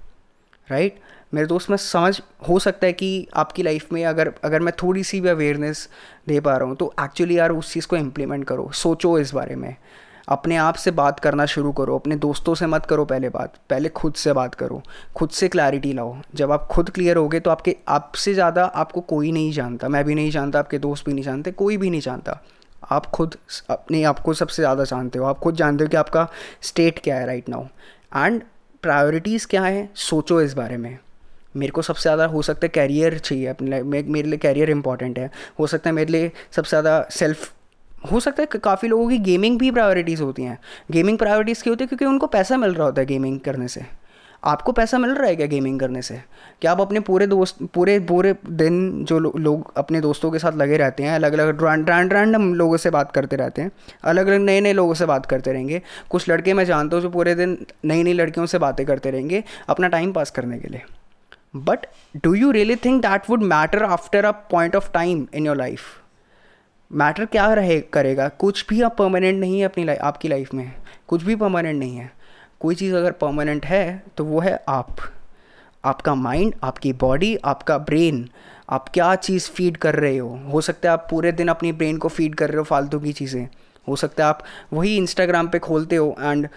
Right 0.68 0.94
right? 0.94 1.06
मेरे 1.34 1.48
दोस्त, 1.48 1.70
मैं 1.70 1.78
समझ, 1.78 2.22
हो 2.50 2.60
सकता 2.60 2.88
है 2.88 2.94
कि 2.94 3.28
आपकी 3.34 3.64
लाइफ 3.64 3.92
में 3.94 4.04
अगर 4.06 4.34
अगर 4.44 4.60
मैं 4.60 4.74
थोड़ी 4.84 5.04
सी 5.04 5.22
भी 5.22 5.30
अवेयरनेस 5.30 5.90
दे 6.28 6.40
पा 6.40 6.58
रहा 6.58 6.68
हूँ 6.68 6.76
तो 6.76 6.94
एक्चुअली 7.02 7.38
यार 7.38 7.52
उस 7.52 7.74
चीज़ 7.74 7.88
को 7.88 7.96
इम्प्लीमेंट 7.98 8.46
करो। 8.46 8.70
सोचो 8.74 9.18
इस 9.20 9.34
बारे 9.34 9.56
में। 9.56 9.76
अपने 10.28 10.56
आप 10.58 10.76
से 10.76 10.92
बात 10.92 11.20
करना 11.20 11.46
शुरू 11.46 11.72
करो, 11.72 11.96
अपने 11.96 12.16
दोस्तों 12.18 12.56
से 12.56 12.66
मत 12.68 12.86
करो 12.86 13.06
पहले 13.06 13.30
बात, 13.30 13.54
पहले 13.70 13.90
खुद 13.92 14.14
से 14.14 14.34
बात 14.34 14.56
करो, 14.56 14.82
खुद 15.16 15.30
से 15.30 15.48
क्लैरिटी 15.48 15.94
लाओ। 15.94 16.16
जब 16.36 16.52
आप 16.52 16.68
खुद 16.72 16.90
क्लियर 16.90 17.18
होगे 17.18 17.40
तो 17.40 17.52
आपके, 17.52 17.76
आपसे 17.88 18.34
ज़्यादा 18.34 18.66
आपको 18.66 19.02
कोई 19.04 19.32
नहीं 19.32 19.52
जानता, 19.52 19.88
मैं 19.88 20.04
भी 20.06 20.16
नहीं 20.16 20.32
जानता, 20.32 20.60
आपके 20.60 20.80
दोस्त 20.80 21.06
भी 21.06 21.14
नहीं 21.14 21.24
जानते, 21.24 21.52
कोई 21.54 21.78
भी 21.78 21.90
नहीं 21.90 22.02
जानता। 22.02 22.40
आप 22.92 23.06
खुद 23.08 23.36
अपने 23.70 24.04
आप 24.04 24.20
को 24.20 24.34
सबसे 24.34 24.62
ज़्यादा 24.62 24.84
जानते 24.84 25.20
हो, 25.20 25.26
आप 25.26 25.40
खुद 25.40 25.56
जानते 25.56 25.84
हो 25.84 25.90
कि 25.90 25.98
आपका 25.98 26.28
स्टेट 26.64 27.00
क्या 27.00 27.16
है 27.16 27.26
राइट 27.26 27.50
नाउ 27.50 27.66
एंड 28.16 28.42
प्रायोरिटीज़ 28.84 29.48
क्या 29.48 29.64
है, 29.64 29.90
सोचो 29.96 30.42
इस 30.42 30.54
बारे 30.54 30.78
में। 30.78 30.98
मेरे 31.56 31.72
को 31.72 31.82
सबसे 31.82 32.02
ज़्यादा 32.02 32.26
हो 32.26 32.42
सकता 32.42 32.66
है 32.66 32.70
कैरियर 32.70 33.18
चाहिए 33.20 33.48
अपने 33.48 33.70
लाइफ 33.70 33.86
में, 33.86 34.04
मेरे 34.04 34.28
लिए 34.30 34.38
कैरियर 34.38 34.70
इंपॉर्टेंट 34.70 35.20
है। 35.20 35.30
हो 35.60 35.68
सकता 35.68 35.90
है 35.90 35.96
मेरे 35.96 36.12
लिए 36.12 36.32
सबसे 36.52 36.70
ज़्यादा 36.70 37.02
सेल्फ 37.12 37.52
हो 38.12 38.20
सकता 38.20 38.44
है 38.44 38.60
काफ़ी 38.60 38.88
लोगों 38.88 39.10
की 39.10 39.18
गेमिंग 39.20 39.60
भी 39.60 39.72
प्रायोरिटीज़ 39.72 40.24
होती 40.24 40.44
हैं। 40.44 40.58
गेमिंग 40.92 41.18
प्रायोरिटीज़ 41.18 41.64
क्यों 41.64 41.74
होती 41.74 41.84
है? 41.84 41.88
क्योंकि 41.88 42.06
उनको 42.06 42.28
पैसा 42.28 42.58
मिल 42.58 42.74
रहा 42.74 42.86
होता 42.86 43.02
है 43.02 43.08
गेमिंग 43.08 43.40
करने 43.40 43.68
से। 43.68 43.86
आपको 44.44 44.72
पैसा 44.72 44.98
मिल 44.98 45.12
रहा 45.12 45.28
है 45.28 45.36
क्या 45.36 45.46
गेमिंग 45.48 45.80
करने 45.80 46.02
से? 46.02 46.16
क्या 46.62 46.72
आप 46.72 46.82
अपने 46.82 47.00
पूरे 47.00 47.28
दोस्त 47.28 47.64
पूरे 47.74 48.00
पूरे 48.00 48.36
दिन 48.48 49.06
जो 49.06 49.20
लो, 49.20 49.32
लोग 49.38 49.72
अपने 49.78 50.02
दोस्तों 50.02 50.32
के 50.32 50.40
साथ 50.40 50.58
लगे 50.58 50.78
रहते 50.78 51.04
हैं 51.04 51.16
अलग 51.16 51.34
अलग 51.34 51.64
रैंड 51.90 52.14
रैंडम 52.14 52.54
लोगों 52.54 52.78
से 52.78 52.90
बात 52.90 53.12
करते 53.12 53.36
रहते 53.36 53.62
हैं 53.62 53.72
अलग 54.04 54.28
अलग 54.28 54.42
नए 54.42 54.62
नए 54.62 54.74
लोगों 54.74 54.94
से 54.94 55.06
बात 55.06 55.26
करते 55.26 55.54
रहेंगे। 55.54 55.82
कुछ 56.10 56.30
लड़के 56.30 56.54
मैं 56.54 56.66
जानता 56.66 56.96
हूँ 56.96 57.04
जो 57.04 57.10
पूरे 57.10 57.36
दिन 57.36 57.58
नई 57.86 58.04
नई 58.04 58.14
लड़कियों 58.14 58.46
से 58.46 58.58
बातें 58.58 58.86
करते 58.86 59.12
रहेंगे 59.12 59.44
अपना 59.70 59.88
टाइम 59.88 60.12
पास 60.12 60.32
करने 60.32 60.60
के 60.60 60.68
लिए। 60.68 60.82
But 61.56 61.86
do 62.24 62.34
you 62.34 62.52
really 62.52 62.76
think 62.76 63.02
that 63.02 63.30
would 63.30 63.44
matter 63.44 63.84
after 63.84 64.26
a 64.26 64.32
point 64.32 64.76
of 64.76 64.92
time 64.92 65.28
in 65.34 65.46
your 65.46 65.58
life 65.58 65.82
matter 66.96 67.26
क्या 67.26 67.54
रहे, 67.54 67.80
करेगा? 67.84 68.28
कुछ 68.30 68.66
भी 68.70 68.82
अब 68.82 68.96
परमानेंट 68.98 69.40
नहीं 69.40 69.60
है 69.60 69.66
अपनी 69.66 69.84
लाइफ 69.84 70.00
आपकी 70.02 70.28
लाइफ 70.28 70.54
में। 70.54 70.72
कुछ 71.08 71.24
भी 71.24 71.36
परमानेंट 71.36 71.80
नहीं 71.80 71.98
है। 71.98 72.12
कोई 72.60 72.76
चीज़ 72.76 72.96
अगर 72.96 73.12
परमानेंट 73.14 73.66
है 73.66 74.04
तो 74.18 74.26
वो 74.26 74.40
है 74.40 74.60
आप। 74.70 74.96
आपका 75.84 76.16
माइंड 76.16 76.54
आपकी 76.64 76.94
बॉडी 76.94 77.36
आपका 77.46 77.78
ब्रेन 77.80 78.28
आप 78.70 78.88
क्या 78.90 79.14
चीज़ 79.18 79.50
फ़ीड 79.50 79.78
कर 79.78 79.96
रहे 79.96 80.18
हो? 80.18 80.40
हो 80.54 80.62
सकता 80.62 80.90
है 80.90 80.94
आप 80.94 81.08
पूरे 81.12 81.32
दिन 81.32 81.48
अपनी 81.48 81.72
ब्रेन 81.72 81.98
को 81.98 82.08
फ़ीड 82.10 82.36
कर 82.36 82.50
रहे 82.50 82.58
हो 82.58 82.64
फालतू 82.64 83.00
की 83.00 83.14
चीज़ें। 83.14 83.48
हो 83.88 83.96
सकता 83.96 84.24
है 84.24 84.30
आप 84.30 84.44
वही 84.74 84.96
इंस्टाग्राम 84.98 85.48
पे 85.48 85.60
खोलते 85.60 85.96
हो 85.96 86.16
एंड 86.20 86.48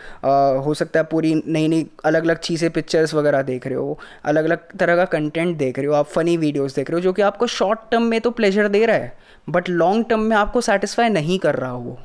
हो 0.64 0.74
सकता 0.74 1.01
है 1.01 1.05
पूरी 1.05 1.35
नई 1.46 1.68
नई 1.68 1.87
अलग 2.05 2.24
अलग 2.24 2.38
चीज़ें 2.38 2.70
पिक्चर्स 2.70 3.14
वगैरह 3.14 3.42
देख 3.42 3.66
रहे 3.66 3.77
हो। 3.77 3.98
अलग 4.24 4.44
अलग 4.44 4.77
तरह 4.79 4.96
का 4.96 5.05
कंटेंट 5.09 5.57
देख 5.59 5.79
रहे 5.79 5.87
हो। 5.87 5.94
आप 5.94 6.07
फ़नी 6.07 6.37
वीडियोस 6.37 6.74
देख 6.77 6.90
रहे 6.90 6.96
हो, 6.96 7.01
जो 7.01 7.12
कि 7.12 7.22
आपको 7.22 7.46
शॉर्ट 7.46 7.81
टर्म 7.90 8.03
में 8.03 8.20
तो 8.20 8.31
प्लेजर 8.31 8.68
दे 8.68 8.85
रहा 8.87 8.96
है। 8.96 9.16
बट 9.49 9.69
लॉन्ग 9.69 10.05
टर्म 10.09 10.21
में 10.21 10.37
आपको 10.37 10.61
सेटिस्फाई 10.61 11.09
नहीं 11.09 11.39
कर 11.39 11.55
रहा 11.55 11.71
हो 11.71 11.99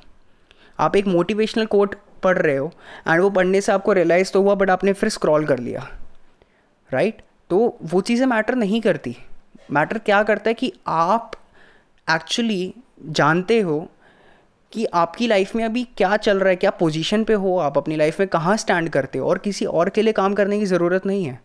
आप 0.80 0.96
एक 0.96 1.08
मोटिवेशनल 1.08 1.66
कोट 1.66 1.96
पढ़ 2.24 2.38
रहे 2.38 2.56
हो 2.58 2.72
एंड 3.08 3.22
वो 3.22 3.30
पढ़ने 3.30 3.62
से 3.62 3.72
आपको 3.72 3.94
रियलाइज़ 3.94 4.32
तो 4.32 4.42
हुआ 4.42 4.56
बट 4.56 4.70
आपने 4.70 4.94
फिर 4.94 5.10
स्क्रॉल 5.10 5.46
कर 5.46 5.60
लिया। 5.60 5.88
Right 6.92 7.14
right? 7.14 7.28
तो 7.50 7.78
वो 7.84 8.02
चीज़ें 8.02 8.26
मैटर 8.28 8.56
नहीं 8.56 8.82
करती। 8.82 9.16
मैटर 9.72 9.98
क्या 9.98 10.22
करता 10.24 10.50
है 10.50 10.54
कि 10.54 10.72
आप 10.88 11.32
एक्चुअली 12.08 12.74
जानते 13.02 13.60
हो 13.60 13.80
कि 14.74 14.86
आपकी 14.86 15.28
लाइफ 15.28 15.56
में 15.56 15.64
अभी 15.66 15.84
क्या 15.98 16.16
चल 16.18 16.40
रहा 16.40 16.50
है, 16.50 16.56
क्या 16.56 16.70
पोजीशन 16.70 17.24
पे 17.24 17.34
हो 17.34 17.58
आप, 17.58 17.78
अपनी 17.78 17.96
लाइफ 17.96 18.20
में 18.20 18.28
कहाँ 18.28 18.56
स्टैंड 18.58 18.90
करते 18.90 19.20
हो, 19.20 19.30
और 19.30 19.38
किसी 19.38 19.66
और 19.66 19.90
के 19.90 20.02
लिए 20.02 20.14
काम 20.14 20.34
करने 20.34 20.60
की 20.60 20.66
ज़रूरत 20.66 21.06
नहीं 21.06 21.26
है। 21.26 21.40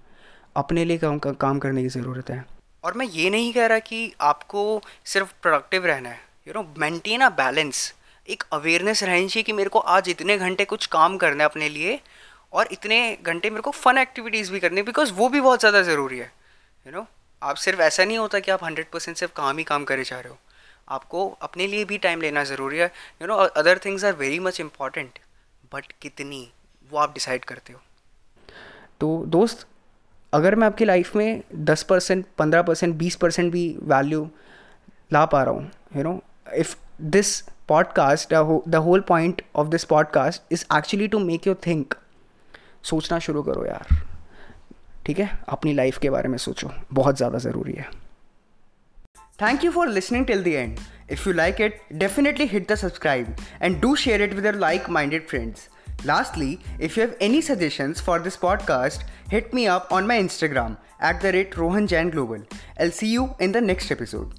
अपने 0.56 0.84
लिए 0.84 0.98
काम 0.98 1.18
काम 1.18 1.58
करने 1.58 1.82
की 1.82 1.88
ज़रूरत 1.88 2.30
है। 2.30 2.44
और 2.88 2.94
मैं 2.94 3.06
ये 3.06 3.30
नहीं 3.30 3.52
कह 3.52 3.66
रहा 3.66 3.78
कि 3.78 4.12
आपको 4.20 4.60
सिर्फ़ 5.04 5.32
प्रोडक्टिव 5.42 5.86
रहना 5.86 6.08
है 6.08 6.20
you 6.48 6.52
know 6.54 6.62
maintain 6.78 7.20
a 7.20 7.28
balance 7.30 7.80
एक 8.28 8.42
अवेयरनेस 8.52 9.02
रहनी 9.02 9.28
चाहिए 9.28 9.42
कि 9.42 9.52
मेरे 9.52 9.70
को 9.70 9.78
आज 9.94 10.08
इतने 10.08 10.36
घंटे 10.38 10.64
कुछ 10.64 10.86
काम 10.86 11.16
करना 11.16 11.44
है 11.44 11.48
अपने 11.50 11.68
लिए 11.68 11.98
और 12.52 12.68
इतने 12.72 13.00
घंटे 13.22 13.50
मेरे 13.50 13.62
को 13.62 13.70
फ़न 13.70 13.98
एक्टिविटीज़ 13.98 14.52
भी 14.52 14.60
करनी 14.60 14.76
है 14.76 14.82
बिकॉज़ 14.82 15.12
वो 15.12 15.28
भी 15.28 15.40
बहुत 15.40 15.60
ज़्यादा 15.60 15.82
ज़रूरी 15.82 16.18
है 16.18 16.32
यू 16.86 16.92
नो 16.92 17.06
आप 17.42 17.56
सिर्फ़ 17.56 17.80
ऐसा 17.80 18.04
नहीं 18.04 18.18
होता 18.18 18.40
कि 18.40 18.50
आप 18.50 18.64
हंड्रेड 18.64 18.90
परसेंट 18.92 19.16
सिर्फ़ 19.16 19.32
काम 19.36 19.58
ही 19.58 19.64
काम 19.64 19.84
करे 19.84 20.04
जा 20.04 20.20
रहे 20.20 20.28
हो। 20.28 20.38
आपको 20.88 21.28
अपने 21.42 21.66
लिए 21.66 21.84
भी 21.84 21.98
टाइम 21.98 22.20
लेना 22.20 22.44
ज़रूरी 22.44 22.78
है 22.78 22.92
you 23.22 23.28
know 23.28 23.34
other 23.34 23.80
things 23.84 24.04
are 24.04 24.14
very 24.16 24.38
much 24.40 24.60
important 24.60 25.18
but 25.74 25.92
कितनी 26.02 26.46
वो 26.90 26.98
आप 26.98 27.14
डिसाइड 27.14 27.44
करते 27.44 27.72
हो। 27.72 27.80
तो 29.00 29.16
दोस्त 29.28 29.66
अगर 30.32 30.54
मैं 30.54 30.66
आपकी 30.66 30.84
लाइफ 30.84 31.16
में 31.16 31.42
दस 31.54 31.82
परसेंट, 31.82 32.26
पंद्रह 32.38 32.62
परसेंट, 32.62 32.94
बीस 32.94 33.16
परसेंट 33.16 33.52
भी 33.52 33.78
वैल्यू 33.82 34.30
ला 35.12 35.24
पा 35.24 35.42
रहा 35.42 35.54
हूँ 35.54 35.70
you 35.96 36.02
know 36.02 36.22
if 36.54 36.76
this 37.02 37.40
podcast 37.68 38.34
the 38.68 38.74
whole 38.74 39.00
point 39.00 39.42
of 39.56 39.68
this 39.68 39.84
podcast 39.84 40.42
is 40.52 40.64
actually 40.76 41.08
to 41.08 41.18
make 41.18 41.46
you 41.46 41.54
think 41.54 41.94
सोचना 42.82 43.18
शुरू 43.18 43.42
करो 43.42 43.64
यार। 43.66 43.96
ठीक 45.06 45.18
है? 45.18 45.38
अपनी 45.48 45.72
लाइफ 45.72 45.98
के 45.98 46.10
बारे 46.10 46.28
में 46.28 46.38
सोचो। 46.38 46.70
बहुत 46.92 47.16
ज़्यादा 47.16 47.38
ज़रूरी 47.38 47.72
है। 47.72 47.86
Thank 49.42 49.64
you 49.64 49.70
for 49.70 49.88
listening 49.88 50.26
till 50.26 50.42
the 50.42 50.46
end 50.46 50.78
if 51.10 51.28
you 51.28 51.34
like 51.34 51.60
it 51.60 51.80
definitely 51.92 52.46
hit 52.46 52.72
the 52.72 52.74
subscribe 52.74 53.36
and 53.62 53.80
do 53.80 53.94
share 53.96 54.22
it 54.22 54.34
with 54.34 54.46
like 54.46 54.90
minded 54.90 55.26
friends 55.26 55.68
Lastly, 56.04 56.60
if 56.78 56.96
you 56.96 57.02
have 57.02 57.16
any 57.20 57.40
suggestions 57.40 58.00
for 58.00 58.18
this 58.18 58.36
podcast, 58.36 59.02
hit 59.30 59.52
me 59.52 59.66
up 59.66 59.92
on 59.92 60.06
my 60.06 60.18
Instagram 60.18 60.76
at 61.00 61.20
the 61.20 61.32
rate 61.32 61.56
Rohan 61.56 61.86
Jain 61.86 62.10
Global. 62.10 62.42
I'll 62.78 62.90
see 62.90 63.08
you 63.08 63.34
in 63.40 63.52
the 63.52 63.60
next 63.60 63.90
episode. 63.90 64.32